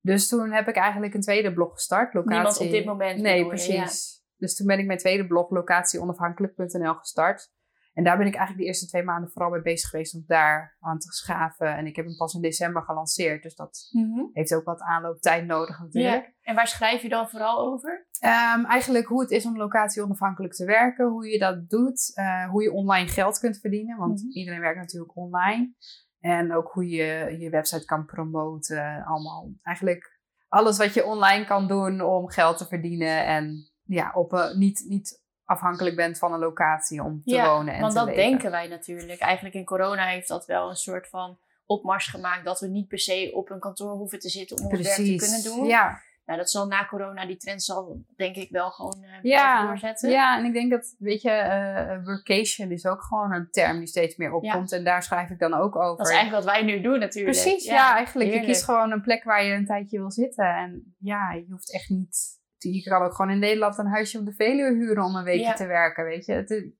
Dus 0.00 0.28
toen 0.28 0.52
heb 0.52 0.68
ik 0.68 0.76
eigenlijk 0.76 1.14
een 1.14 1.20
tweede 1.20 1.52
blog 1.52 1.72
gestart. 1.72 2.14
Locatie... 2.14 2.34
Niemand 2.36 2.60
op 2.60 2.70
dit 2.70 2.84
moment. 2.84 3.20
Nee, 3.20 3.46
precies. 3.46 4.24
Dus 4.36 4.56
toen 4.56 4.66
ben 4.66 4.78
ik 4.78 4.86
mijn 4.86 4.98
tweede 4.98 5.26
blog 5.26 5.50
locatieonafhankelijk.nl 5.50 6.94
gestart. 6.94 7.52
En 7.94 8.04
daar 8.04 8.18
ben 8.18 8.26
ik 8.26 8.34
eigenlijk 8.34 8.58
de 8.62 8.68
eerste 8.68 8.86
twee 8.86 9.02
maanden 9.02 9.30
vooral 9.30 9.50
mee 9.50 9.62
bezig 9.62 9.90
geweest 9.90 10.14
om 10.14 10.24
daar 10.26 10.76
aan 10.80 10.98
te 10.98 11.12
schaven. 11.12 11.76
En 11.76 11.86
ik 11.86 11.96
heb 11.96 12.04
hem 12.04 12.16
pas 12.16 12.34
in 12.34 12.40
december 12.40 12.82
gelanceerd. 12.82 13.42
Dus 13.42 13.54
dat. 13.54 13.88
Mhm. 13.90 14.20
heeft 14.32 14.54
ook 14.54 14.64
wat 14.64 14.80
aanlooptijd 14.80 15.46
nodig 15.46 15.80
natuurlijk. 15.80 16.24
Ja. 16.24 16.32
En 16.42 16.54
waar 16.54 16.66
schrijf 16.66 17.02
je 17.02 17.08
dan 17.08 17.28
vooral 17.28 17.58
over? 17.72 18.06
Ehm, 18.20 18.64
eigenlijk 18.64 19.06
hoe 19.06 19.20
het 19.20 19.30
is 19.30 19.46
om 19.46 19.56
locatie 19.56 20.02
onafhankelijk 20.02 20.52
te 20.54 20.64
werken, 20.64 21.06
hoe 21.08 21.28
je 21.28 21.38
dat 21.38 21.68
doet, 21.70 22.12
eh, 22.14 22.48
hoe 22.50 22.62
je 22.62 22.72
online 22.72 23.08
geld 23.08 23.38
kunt 23.38 23.58
verdienen, 23.58 23.96
want 23.98 24.22
Mhm. 24.22 24.30
iedereen 24.32 24.60
werkt 24.60 24.78
natuurlijk 24.78 25.16
online. 25.16 25.74
En 26.20 26.54
ook 26.54 26.70
hoe 26.72 26.88
je 26.88 27.36
je 27.38 27.50
website 27.50 27.84
kan 27.84 28.04
promoten, 28.04 29.04
allemaal. 29.04 29.50
Eigenlijk 29.62 30.18
alles 30.48 30.78
wat 30.78 30.94
je 30.94 31.04
online 31.04 31.44
kan 31.44 31.68
doen 31.68 32.00
om 32.00 32.30
geld 32.30 32.58
te 32.58 32.66
verdienen 32.66 33.24
en 33.26 33.70
ja, 33.84 34.10
op, 34.14 34.32
een- 34.32 34.58
niet, 34.58 34.84
niet 34.88 35.22
afhankelijk 35.44 35.96
bent 35.96 36.18
van 36.18 36.32
een 36.32 36.38
locatie 36.38 37.02
om 37.02 37.22
te 37.24 37.34
Ja, 37.34 37.46
wonen 37.54 37.74
en 37.74 37.80
Want 37.80 37.92
te 37.92 37.98
dat 37.98 38.08
leven. 38.08 38.22
denken 38.22 38.50
wij 38.50 38.68
natuurlijk. 38.68 39.20
Eigenlijk 39.20 39.54
in 39.54 39.64
corona 39.64 40.06
heeft 40.06 40.28
dat 40.28 40.46
wel 40.46 40.68
een 40.70 40.76
soort 40.76 41.08
van 41.08 41.38
opmars 41.66 42.06
gemaakt 42.06 42.44
dat 42.44 42.60
we 42.60 42.66
niet 42.68 42.88
per 42.88 42.98
se 42.98 43.30
op 43.34 43.50
een 43.50 43.60
kantoor 43.60 43.92
hoeven 43.92 44.18
te 44.18 44.28
zitten 44.28 44.56
om 44.58 44.64
ons 44.66 44.72
werk 44.82 44.94
te 44.94 45.14
kunnen 45.16 45.42
doen. 45.42 45.66
Ja, 45.66 46.00
Nou, 46.30 46.42
dat 46.42 46.50
zal 46.50 46.66
na 46.66 46.86
corona, 46.86 47.26
die 47.26 47.36
trend 47.36 47.62
zal 47.62 48.04
denk 48.16 48.36
ik 48.36 48.50
wel 48.50 48.70
gewoon 48.70 48.98
blijven 49.00 49.28
ja, 49.28 49.66
doorzetten. 49.66 50.10
ja, 50.10 50.38
en 50.38 50.44
ik 50.44 50.52
denk 50.52 50.70
dat, 50.70 50.94
weet 50.98 51.22
je, 51.22 51.30
eh, 51.30 52.04
workation 52.04 52.70
is 52.70 52.86
ook 52.86 53.02
gewoon 53.02 53.32
een 53.32 53.50
term 53.50 53.78
die 53.78 53.86
steeds 53.86 54.16
meer 54.16 54.32
opkomt. 54.32 54.72
En 54.72 54.84
daar 54.84 55.02
schrijf 55.02 55.30
ik 55.30 55.38
dan 55.38 55.54
ook 55.54 55.76
over. 55.76 55.96
Dat 55.96 56.06
is 56.06 56.12
eigenlijk 56.12 56.44
wat 56.44 56.54
wij 56.54 56.62
nu 56.62 56.80
doen 56.80 56.98
natuurlijk. 56.98 57.40
Precies, 57.40 57.64
ja, 57.64 57.94
eigenlijk. 57.96 58.28
Je 58.28 58.34
heerlijk. 58.34 58.52
kiest 58.52 58.64
gewoon 58.64 58.92
een 58.92 59.02
plek 59.02 59.24
waar 59.24 59.44
je 59.44 59.52
een 59.54 59.66
tijdje 59.66 59.98
wil 59.98 60.10
zitten. 60.10 60.44
En 60.44 60.94
ja, 60.98 61.32
je 61.32 61.46
hoeft 61.48 61.72
echt 61.72 61.88
niet... 61.88 62.38
Je 62.58 62.82
kan 62.82 63.02
ook 63.02 63.14
gewoon 63.14 63.30
in 63.30 63.38
Nederland 63.38 63.78
een 63.78 63.86
huisje 63.86 64.18
op 64.18 64.24
de 64.24 64.32
Veluwe 64.32 64.74
huren 64.74 65.04
om 65.04 65.14
een 65.14 65.24
weekje 65.24 65.44
Ja. 65.44 65.52
te 65.52 65.66
werken, 65.66 66.04
weet 66.04 66.24
je. 66.26 66.32
Het 66.32 66.70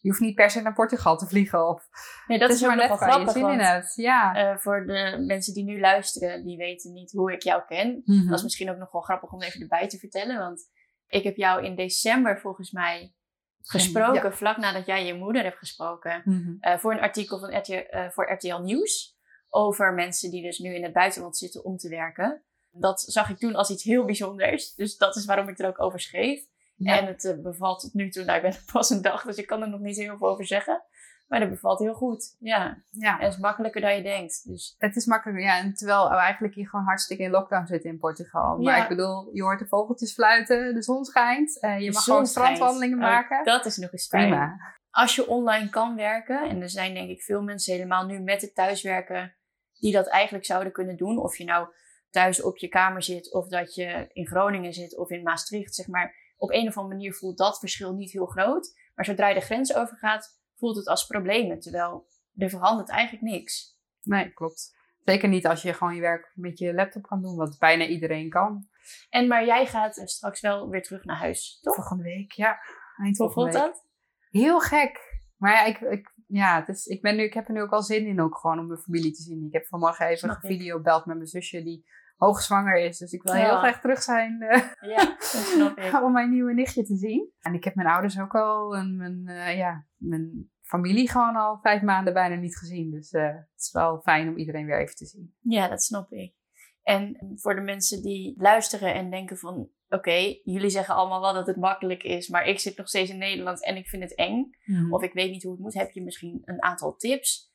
je 0.00 0.08
hoeft 0.08 0.20
niet 0.20 0.34
per 0.34 0.50
se 0.50 0.60
naar 0.60 0.72
Portugal 0.72 1.16
te 1.16 1.26
vliegen. 1.26 1.68
Of, 1.68 1.88
Nee, 2.26 2.38
dat 2.38 2.48
het 2.48 2.56
is 2.56 2.66
wel 2.66 2.76
waar 2.76 2.90
je 2.90 2.96
grappig. 2.96 3.32
zin 3.32 3.48
in 3.48 3.58
hebt. 3.58 3.94
Ja. 3.94 4.34
eh, 4.34 4.56
voor 4.58 4.86
de 4.86 5.24
mensen 5.26 5.54
die 5.54 5.64
nu 5.64 5.80
luisteren, 5.80 6.44
die 6.44 6.56
weten 6.56 6.92
niet 6.92 7.12
hoe 7.12 7.32
ik 7.32 7.42
jou 7.42 7.62
ken. 7.66 8.02
Mhm. 8.04 8.28
Dat 8.28 8.38
is 8.38 8.42
misschien 8.44 8.70
ook 8.70 8.76
nog 8.76 8.92
wel 8.92 9.00
grappig 9.02 9.32
om 9.32 9.42
even 9.42 9.60
erbij 9.60 9.88
te 9.88 9.98
vertellen. 9.98 10.38
Want 10.38 10.70
ik 11.06 11.22
heb 11.24 11.36
jou 11.36 11.64
in 11.64 11.74
december 11.76 12.40
volgens 12.40 12.70
mij 12.70 13.14
gesproken, 13.62 14.34
vlak 14.36 14.56
nadat 14.56 14.86
jij 14.86 15.06
je 15.06 15.14
moeder 15.14 15.42
hebt 15.42 15.58
gesproken. 15.58 16.22
Mhm. 16.24 16.54
eh, 16.60 16.78
voor 16.78 16.92
een 16.92 17.00
artikel 17.00 17.38
van 17.38 17.56
RTL, 17.58 17.72
eh, 17.72 18.08
voor 18.10 18.32
RTL 18.32 18.56
Nieuws. 18.62 19.18
Over 19.48 19.94
mensen 19.94 20.30
die 20.30 20.42
dus 20.42 20.58
nu 20.58 20.74
in 20.74 20.82
het 20.82 20.92
buitenland 20.92 21.36
zitten 21.36 21.64
om 21.64 21.76
te 21.76 21.88
werken. 21.88 22.42
Dat 22.70 23.00
zag 23.00 23.30
ik 23.30 23.38
toen 23.38 23.54
als 23.54 23.70
iets 23.70 23.82
heel 23.84 24.04
bijzonders. 24.04 24.74
Dus 24.74 24.96
dat 24.96 25.16
is 25.16 25.24
waarom 25.24 25.48
ik 25.48 25.58
er 25.58 25.66
ook 25.68 25.80
over 25.82 26.00
schreef. 26.00 26.44
Ja. 26.82 26.98
En 26.98 27.06
het 27.06 27.24
eh, 27.24 27.38
bevalt 27.42 27.80
tot 27.80 27.94
nu 27.94 28.10
toe. 28.10 28.24
Nou, 28.24 28.36
ik 28.36 28.42
ben 28.42 28.52
er 28.52 28.64
pas 28.72 28.90
een 28.90 29.02
dag, 29.02 29.22
dus 29.24 29.36
ik 29.36 29.46
kan 29.46 29.62
er 29.62 29.68
nog 29.68 29.80
niet 29.80 29.96
heel 29.96 30.16
veel 30.16 30.28
over 30.28 30.46
zeggen. 30.46 30.82
Maar 31.28 31.40
dat 31.40 31.50
bevalt 31.50 31.78
heel 31.78 31.94
goed. 31.94 32.36
Ja, 32.38 32.82
ja. 32.90 33.18
en 33.18 33.24
het 33.24 33.32
is 33.34 33.38
makkelijker 33.40 33.80
dan 33.80 33.96
je 33.96 34.02
denkt. 34.02 34.44
Dus 34.48 34.74
Het 34.78 34.96
is 34.96 35.06
makkelijker, 35.06 35.44
ja. 35.44 35.58
En 35.58 35.74
terwijl 35.74 36.08
we 36.08 36.14
eigenlijk 36.16 36.54
hier 36.54 36.68
gewoon 36.68 36.84
hartstikke 36.84 37.22
in 37.22 37.30
lockdown 37.30 37.66
zitten 37.66 37.90
in 37.90 37.98
Portugal. 37.98 38.58
Maar 38.58 38.76
Ja. 38.76 38.82
ik 38.82 38.88
bedoel, 38.88 39.30
je 39.32 39.42
hoort 39.42 39.58
de 39.58 39.66
vogeltjes 39.66 40.12
fluiten, 40.12 40.74
de 40.74 40.82
zon 40.82 41.04
schijnt. 41.04 41.60
eh, 41.60 41.78
je 41.80 41.86
de 41.86 41.92
mag 41.92 42.02
gewoon 42.04 42.26
strandwandelingen 42.26 42.98
Oh, 42.98 43.04
maken. 43.04 43.44
dat 43.44 43.66
is 43.66 43.76
nog 43.76 43.92
eens 43.92 44.06
fijn. 44.06 44.28
Prima. 44.28 44.56
als 44.90 45.14
je 45.14 45.26
online 45.28 45.68
kan 45.68 45.96
werken, 45.96 46.48
en 46.48 46.62
er 46.62 46.70
zijn 46.70 46.94
denk 46.94 47.08
ik 47.10 47.22
veel 47.22 47.42
mensen 47.42 47.72
helemaal 47.74 48.06
nu 48.06 48.20
met 48.20 48.40
het 48.40 48.54
thuiswerken 48.54 49.34
die 49.78 49.92
dat 49.92 50.08
eigenlijk 50.08 50.44
zouden 50.44 50.72
kunnen 50.72 50.96
doen. 50.96 51.18
Of 51.18 51.36
je 51.36 51.44
nou 51.44 51.68
thuis 52.10 52.42
op 52.42 52.56
je 52.56 52.68
kamer 52.68 53.02
zit, 53.02 53.32
of 53.32 53.48
dat 53.48 53.74
je 53.74 54.08
in 54.12 54.26
Groningen 54.26 54.72
zit 54.72 54.98
of 54.98 55.10
in 55.10 55.22
Maastricht, 55.22 55.74
zeg 55.74 55.86
maar. 55.88 56.14
Op 56.40 56.50
een 56.50 56.68
of 56.68 56.76
andere 56.76 56.94
manier 56.94 57.14
voelt 57.14 57.38
dat 57.38 57.58
verschil 57.58 57.94
niet 57.94 58.12
heel 58.12 58.26
groot. 58.26 58.78
Maar 58.94 59.04
zodra 59.04 59.28
je 59.28 59.34
de 59.34 59.40
grens 59.40 59.74
overgaat, 59.74 60.40
voelt 60.54 60.76
het 60.76 60.86
als 60.86 61.06
problemen. 61.06 61.60
Terwijl 61.60 62.06
er 62.36 62.50
verandert 62.50 62.88
eigenlijk 62.88 63.22
niks. 63.22 63.78
Nee, 64.02 64.32
klopt. 64.32 64.78
Zeker 65.04 65.28
niet 65.28 65.46
als 65.46 65.62
je 65.62 65.72
gewoon 65.72 65.94
je 65.94 66.00
werk 66.00 66.32
met 66.34 66.58
je 66.58 66.74
laptop 66.74 67.02
kan 67.02 67.22
doen, 67.22 67.36
wat 67.36 67.58
bijna 67.58 67.86
iedereen 67.86 68.28
kan. 68.28 68.68
En 69.08 69.26
maar 69.26 69.44
jij 69.44 69.66
gaat 69.66 69.98
eh, 69.98 70.06
straks 70.06 70.40
wel 70.40 70.68
weer 70.68 70.82
terug 70.82 71.04
naar 71.04 71.16
huis, 71.16 71.58
toch? 71.60 71.74
Volgende 71.74 72.02
week, 72.02 72.32
ja. 72.32 72.58
Eind 72.96 73.18
Hoe 73.18 73.30
voelt 73.30 73.52
dat? 73.52 73.86
Heel 74.30 74.60
gek. 74.60 75.22
Maar 75.36 75.52
ja, 75.52 75.64
ik, 75.64 75.80
ik, 75.80 76.14
ja 76.26 76.58
het 76.58 76.76
is, 76.76 76.86
ik, 76.86 77.02
ben 77.02 77.16
nu, 77.16 77.22
ik 77.22 77.34
heb 77.34 77.46
er 77.46 77.54
nu 77.54 77.62
ook 77.62 77.72
al 77.72 77.82
zin 77.82 78.06
in 78.06 78.20
ook 78.20 78.38
gewoon 78.38 78.58
om 78.58 78.66
mijn 78.66 78.80
familie 78.80 79.12
te 79.12 79.22
zien. 79.22 79.46
Ik 79.46 79.52
heb 79.52 79.66
vanmorgen 79.66 80.06
even 80.06 80.18
Snap 80.18 80.36
ik. 80.36 80.40
gevideobeld 80.40 81.06
met 81.06 81.16
mijn 81.16 81.28
zusje 81.28 81.62
die 81.62 81.86
hoogzwanger 82.20 82.76
is. 82.76 82.98
Dus 82.98 83.12
ik 83.12 83.22
wil 83.22 83.34
Ja. 83.34 83.44
heel 83.44 83.58
graag 83.58 83.80
terug 83.80 84.02
zijn 84.02 84.42
eh, 84.42 84.62
Ja, 84.80 85.04
dat 85.04 85.22
snap 85.22 85.78
ik. 85.78 86.02
om 86.04 86.12
mijn 86.12 86.30
nieuwe 86.30 86.54
nichtje 86.54 86.84
te 86.84 86.96
zien. 86.96 87.30
En 87.40 87.54
ik 87.54 87.64
heb 87.64 87.74
mijn 87.74 87.88
ouders 87.88 88.20
ook 88.20 88.34
al 88.34 88.76
en 88.76 88.96
mijn, 88.96 89.26
eh, 89.26 89.56
ja, 89.56 89.86
mijn 89.96 90.50
familie 90.60 91.10
gewoon 91.10 91.36
al 91.36 91.58
vijf 91.62 91.82
maanden 91.82 92.12
bijna 92.12 92.34
niet 92.34 92.56
gezien. 92.56 92.90
Dus 92.90 93.10
eh, 93.10 93.26
het 93.26 93.48
is 93.56 93.72
wel 93.72 94.00
fijn 94.00 94.28
om 94.28 94.36
iedereen 94.36 94.66
weer 94.66 94.80
even 94.80 94.94
te 94.96 95.06
zien. 95.06 95.34
Ja, 95.40 95.68
dat 95.68 95.82
snap 95.82 96.12
ik. 96.12 96.34
En 96.82 97.32
voor 97.36 97.54
de 97.54 97.60
mensen 97.60 98.02
die 98.02 98.34
luisteren 98.38 98.94
en 98.94 99.10
denken 99.10 99.36
van... 99.38 99.68
Oké, 99.88 100.38
jullie 100.42 100.70
zeggen 100.70 100.94
allemaal 100.94 101.20
wel 101.20 101.32
dat 101.34 101.46
het 101.46 101.56
makkelijk 101.56 102.02
is, 102.02 102.28
maar 102.28 102.46
ik 102.46 102.58
zit 102.58 102.76
nog 102.76 102.88
steeds 102.88 103.10
in 103.10 103.18
Nederland 103.18 103.64
en 103.64 103.76
ik 103.76 103.88
vind 103.88 104.02
het 104.02 104.14
eng. 104.14 104.50
Of 104.90 105.02
ik 105.02 105.12
weet 105.12 105.30
niet 105.30 105.42
hoe 105.42 105.52
het 105.52 105.60
moet. 105.60 105.74
Heb 105.74 105.90
je 105.90 106.02
misschien 106.02 106.42
een 106.44 106.62
aantal 106.62 106.96
tips? 106.96 107.49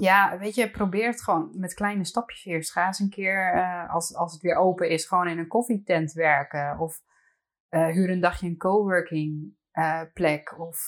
Ja, 0.00 0.38
weet 0.38 0.54
je, 0.54 0.70
probeer 0.70 1.06
het 1.06 1.22
gewoon 1.22 1.50
met 1.52 1.74
kleine 1.74 2.04
stapjes 2.04 2.44
eerst. 2.44 2.72
Ga 2.72 2.86
eens 2.86 2.98
een 2.98 3.10
keer, 3.10 3.52
eh, 3.54 3.94
als, 3.94 4.14
als 4.14 4.32
het 4.32 4.42
weer 4.42 4.56
open 4.56 4.88
is, 4.88 5.06
gewoon 5.06 5.28
in 5.28 5.38
een 5.38 5.46
koffietent 5.46 6.12
werken. 6.12 6.78
Of 6.78 7.00
eh, 7.68 7.86
huur 7.86 8.10
een 8.10 8.20
dagje 8.20 8.46
een 8.46 8.56
coworking 8.56 9.54
eh, 9.70 10.00
plek. 10.14 10.58
Of, 10.58 10.78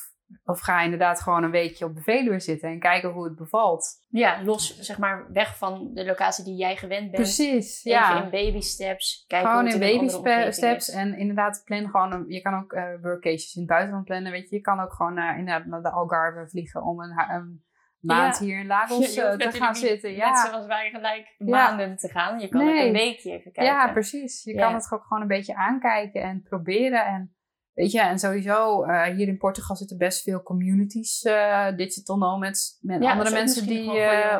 of 0.45 0.61
ga 0.61 0.83
inderdaad 0.83 1.21
gewoon 1.21 1.43
een 1.43 1.51
weekje 1.51 1.85
op 1.85 1.95
de 1.95 2.03
Veluwe 2.03 2.41
zitten 2.41 2.69
en 2.69 2.79
kijken 2.79 3.11
hoe 3.11 3.25
het 3.25 3.37
bevalt. 3.37 4.05
Ja, 4.09 4.43
los, 4.43 4.79
zeg 4.79 4.99
maar, 4.99 5.33
weg 5.33 5.57
van 5.59 5.91
de 5.93 6.05
locatie 6.05 6.45
die 6.45 6.57
jij 6.57 6.77
gewend 6.77 7.11
bent. 7.11 7.23
Precies, 7.23 7.85
Even 7.85 8.01
ja. 8.01 8.23
in 8.23 8.31
baby 8.31 8.61
steps. 8.61 9.25
Kijken 9.27 9.49
Gewoon 9.51 9.65
hoe 9.65 9.75
in 9.75 9.99
baby 9.99 10.09
steps. 10.53 10.89
is. 10.89 10.95
En 10.95 11.19
inderdaad, 11.19 11.63
plan 11.65 11.91
gewoon. 11.91 12.13
Een, 12.13 12.25
je 12.29 12.41
kan 12.41 12.55
ook 12.55 12.73
workations 13.03 13.55
in 13.55 13.61
het 13.61 13.71
buitenland 13.71 14.05
plannen. 14.05 14.33
Weet 14.33 14.49
je, 14.49 14.57
je 14.57 14.63
kan 14.63 14.81
ook 14.81 14.93
gewoon 14.93 15.19
inderdaad 15.19 15.67
naar 15.67 15.83
de 15.83 15.91
Algarve 15.91 16.49
vliegen 16.49 16.83
om 16.83 17.01
een, 17.01 17.19
een 17.31 17.66
maand 18.07 18.39
Ja. 18.39 18.45
hier 18.45 18.59
in 18.59 18.67
Lagos 18.67 19.15
eh, 19.17 19.31
te 19.33 19.53
gaan 19.53 19.75
zitten. 19.75 20.11
Net 20.11 20.19
Ja. 20.19 20.47
zoals 20.47 20.67
wij 20.67 20.91
gelijk 20.91 21.35
maanden 21.39 21.97
te 21.97 22.09
gaan. 22.09 22.41
Je 22.41 22.49
kan 22.49 22.65
Nee. 22.65 22.87
een 22.87 22.93
weekje 22.93 23.31
even 23.31 23.53
kijken. 23.53 23.75
Ja, 23.75 23.93
precies. 23.93 24.45
Je 24.45 24.55
kan 24.55 24.75
het 24.75 24.93
ook 24.93 25.03
gewoon 25.03 25.23
een 25.23 25.29
beetje 25.29 25.55
aankijken 25.55 26.23
en 26.23 26.43
proberen. 26.43 27.07
En 27.07 27.37
weet 27.73 27.93
je, 27.93 28.01
en 28.01 28.19
sowieso, 28.19 28.83
eh, 28.83 29.03
hier 29.03 29.29
in 29.29 29.37
Portugal 29.39 29.77
zitten 29.77 29.99
best 29.99 30.23
veel 30.23 30.43
communities, 30.43 31.23
eh, 31.23 31.67
digital 31.77 32.17
nomads, 32.17 32.79
met 32.81 33.05
andere 33.05 33.31
mensen 33.31 33.67
die 33.67 33.91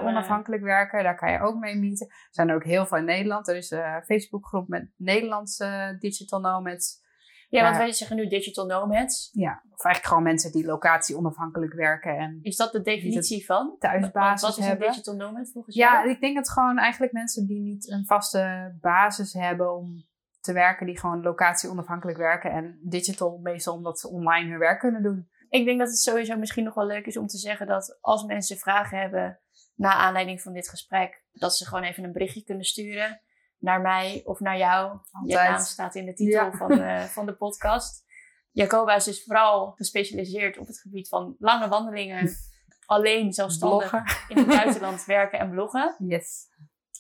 onafhankelijk 0.03 0.63
werken. 0.63 1.03
Daar 1.05 1.17
kan 1.17 1.33
je 1.33 1.41
ook 1.41 1.59
mee 1.59 1.77
meeten. 1.77 2.07
Er 2.07 2.15
zijn 2.31 2.49
er 2.49 2.55
ook 2.55 2.65
heel 2.65 2.87
veel 2.87 2.99
in 2.99 3.05
Nederland. 3.05 3.49
Er 3.49 3.57
is 3.57 3.71
een 3.71 4.03
Facebookgroep 4.05 4.69
met 4.69 4.91
Nederlandse 4.97 5.97
digital 5.99 6.41
nomads. 6.41 7.05
Ja, 7.49 7.63
want 7.63 7.75
Ja. 7.75 7.81
wij 7.83 7.93
zeggen 7.93 8.17
nu 8.17 8.29
digital 8.29 8.67
nomads. 8.67 9.29
Ja, 9.33 9.51
of 9.73 9.85
eigenlijk 9.85 10.07
gewoon 10.07 10.23
mensen 10.23 10.53
die 10.53 10.65
locatie 10.65 11.17
onafhankelijk 11.17 11.73
werken 11.73 12.17
en 12.17 12.39
Is 12.43 12.57
dat 12.57 12.73
de 12.73 12.81
definitie 12.81 13.45
van? 13.47 13.77
Thuisbasis 13.79 14.41
Wat 14.49 14.51
is 14.51 14.57
een 14.57 14.71
hebben. 14.71 14.89
digital 14.89 15.15
nomad 15.15 15.51
volgens 15.53 15.77
Ja, 15.77 15.93
jou? 15.93 16.11
ik 16.11 16.21
denk 16.21 16.37
dat 16.37 16.51
gewoon 16.51 16.79
eigenlijk 16.79 17.13
mensen 17.13 17.47
die 17.47 17.61
niet 17.61 17.91
een 17.91 18.07
vaste 18.07 18.75
basis 18.81 19.33
hebben 19.33 19.75
om 19.77 20.05
te 20.41 20.53
werken, 20.53 20.87
die 20.87 20.99
gewoon 20.99 21.23
locatie 21.23 21.69
onafhankelijk 21.71 22.19
werken 22.19 22.51
en 22.51 22.79
digital 22.83 23.39
meestal 23.39 23.75
omdat 23.75 23.99
ze 24.01 24.09
online 24.09 24.51
hun 24.51 24.59
werk 24.59 24.79
kunnen 24.81 25.03
doen. 25.03 25.29
Ik 25.49 25.65
denk 25.65 25.79
dat 25.79 25.89
het 25.89 25.99
sowieso 25.99 26.37
misschien 26.37 26.65
nog 26.65 26.75
wel 26.75 26.87
leuk 26.87 27.07
is 27.07 27.17
om 27.17 27.27
te 27.27 27.39
zeggen 27.39 27.67
dat 27.67 27.99
als 28.01 28.25
mensen 28.25 28.57
vragen 28.57 28.99
hebben 28.99 29.41
na 29.75 29.93
aanleiding 29.93 30.43
van 30.43 30.53
dit 30.53 30.69
gesprek, 30.69 31.25
dat 31.33 31.57
ze 31.57 31.67
gewoon 31.67 31.85
even 31.85 32.05
een 32.05 32.13
berichtje 32.13 32.43
kunnen 32.45 32.65
sturen 32.65 33.21
naar 33.59 33.81
mij 33.81 34.23
of 34.25 34.41
naar 34.41 34.59
jou. 34.59 34.93
Je 34.93 35.19
Altijd. 35.33 35.51
naam 35.51 35.61
staat 35.61 35.95
in 35.95 36.07
de 36.07 36.15
titel 36.15 36.45
Ja. 36.45 36.51
van, 36.51 36.69
de, 36.69 37.07
van 37.17 37.27
de 37.27 37.33
podcast. 37.35 38.05
Jacoba 38.51 38.95
is 38.95 39.05
dus 39.05 39.25
vooral 39.25 39.71
gespecialiseerd 39.73 40.59
op 40.59 40.67
het 40.67 40.81
gebied 40.81 41.09
van 41.09 41.37
lange 41.39 41.69
wandelingen, 41.69 42.31
alleen 42.87 43.33
zelfstandig 43.33 43.93
in 44.29 44.37
het 44.37 44.47
buitenland 44.61 45.05
werken 45.05 45.39
en 45.39 45.51
bloggen. 45.51 45.97
Yes. 45.99 46.49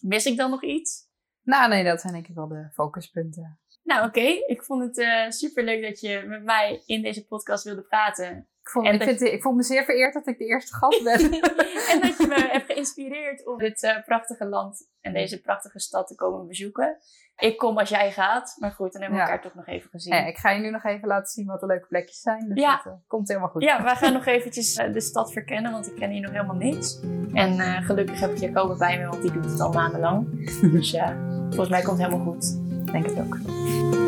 Mis 0.00 0.24
ik 0.26 0.36
dan 0.36 0.50
nog 0.50 0.62
iets? 0.64 1.04
Nou 1.42 1.68
nee, 1.68 1.84
dat 1.84 2.00
zijn 2.00 2.12
denk 2.12 2.26
ik 2.28 2.34
wel 2.34 2.48
de 2.48 2.70
focuspunten. 2.72 3.60
Nou 3.82 4.06
oké, 4.06 4.20
ik 4.46 4.62
vond 4.62 4.82
het 4.82 4.98
eh 4.98 5.30
super 5.30 5.64
leuk 5.64 5.82
dat 5.82 6.00
je 6.00 6.24
met 6.26 6.42
mij 6.44 6.82
in 6.86 7.02
deze 7.02 7.26
podcast 7.26 7.64
wilde 7.64 7.82
praten. 7.82 8.48
Ik 8.66 8.72
voel, 8.72 8.84
En 8.84 8.94
ik, 8.94 9.02
vind, 9.02 9.20
ik 9.20 9.44
me 9.44 9.62
zeer 9.62 9.84
vereerd 9.84 10.14
dat 10.14 10.26
ik 10.26 10.38
de 10.38 10.44
eerste 10.44 10.74
gast 10.74 11.02
ben. 11.04 11.20
en 11.92 12.00
dat 12.00 12.16
je 12.18 12.26
me 12.28 12.48
hebt 12.52 12.66
geïnspireerd 12.66 13.46
om 13.46 13.58
dit 13.58 13.82
eh, 13.82 14.04
prachtige 14.04 14.46
land 14.46 14.88
en 15.00 15.12
deze 15.12 15.40
prachtige 15.40 15.78
stad 15.80 16.06
te 16.06 16.14
komen 16.14 16.46
bezoeken. 16.46 16.96
Ik 17.36 17.56
kom 17.58 17.78
als 17.78 17.88
jij 17.88 18.12
gaat, 18.12 18.56
maar 18.58 18.70
goed, 18.70 18.92
dan 18.92 19.00
hebben 19.02 19.18
we 19.18 19.24
Ja. 19.24 19.30
elkaar 19.30 19.44
toch 19.44 19.54
nog 19.54 19.66
even 19.66 19.90
gezien. 19.90 20.14
Ja, 20.14 20.26
ik 20.26 20.36
ga 20.36 20.50
je 20.50 20.60
nu 20.60 20.70
nog 20.70 20.84
even 20.84 21.08
laten 21.08 21.26
zien 21.32 21.46
wat 21.46 21.60
de 21.60 21.66
leuke 21.66 21.86
plekjes 21.86 22.20
zijn. 22.20 22.48
Dus 22.48 22.58
Ja. 22.60 22.76
dat 22.84 22.92
eh, 22.92 22.98
komt 23.06 23.28
helemaal 23.28 23.48
goed. 23.48 23.62
Ja, 23.62 23.82
wij 23.82 23.96
gaan 23.96 24.12
nog 24.12 24.26
eventjes 24.26 24.74
eh, 24.76 24.92
de 24.92 25.00
stad 25.00 25.32
verkennen, 25.32 25.72
want 25.72 25.86
ik 25.86 25.94
ken 25.96 26.10
hier 26.10 26.20
nog 26.22 26.30
helemaal 26.32 26.56
niks. 26.56 27.00
En 27.32 27.82
gelukkig 27.82 28.20
heb 28.20 28.30
ik 28.30 28.38
Jacoba 28.38 28.76
bij 28.76 28.98
me, 28.98 29.06
want 29.06 29.22
die 29.22 29.32
doet 29.32 29.44
het 29.44 29.60
al 29.60 29.72
maandenlang. 29.72 30.28
Dus 30.72 30.90
ja, 30.90 31.16
Volgens 31.48 31.68
mij 31.68 31.82
komt 31.82 31.98
het 31.98 32.06
helemaal 32.10 32.32
goed. 32.32 32.56
Denk 32.92 33.06
het 33.06 33.18
ook. 33.18 34.05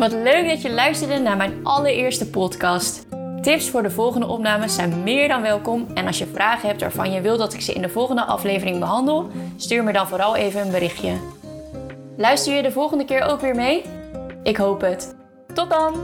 Wat 0.00 0.12
leuk 0.12 0.48
dat 0.48 0.62
je 0.62 0.70
luisterde 0.70 1.18
naar 1.18 1.36
mijn 1.36 1.60
allereerste 1.62 2.30
podcast. 2.30 3.06
Tips 3.40 3.70
voor 3.70 3.82
de 3.82 3.90
volgende 3.90 4.26
opnames 4.26 4.74
zijn 4.74 5.02
meer 5.02 5.28
dan 5.28 5.42
welkom. 5.42 5.86
En 5.94 6.06
als 6.06 6.18
je 6.18 6.26
vragen 6.26 6.68
hebt 6.68 6.80
waarvan 6.80 7.12
je 7.12 7.20
wil 7.20 7.36
dat 7.36 7.54
ik 7.54 7.60
ze 7.60 7.72
in 7.72 7.82
de 7.82 7.88
volgende 7.88 8.24
aflevering 8.24 8.78
behandel, 8.78 9.30
stuur 9.56 9.84
me 9.84 9.92
dan 9.92 10.08
vooral 10.08 10.36
even 10.36 10.60
een 10.60 10.70
berichtje. 10.70 11.12
Luister 12.16 12.54
je 12.54 12.62
de 12.62 12.72
volgende 12.72 13.04
keer 13.04 13.22
ook 13.22 13.40
weer 13.40 13.54
mee? 13.54 13.82
Ik 14.42 14.56
hoop 14.56 14.80
het. 14.80 15.14
Tot 15.54 15.70
dan! 15.70 15.94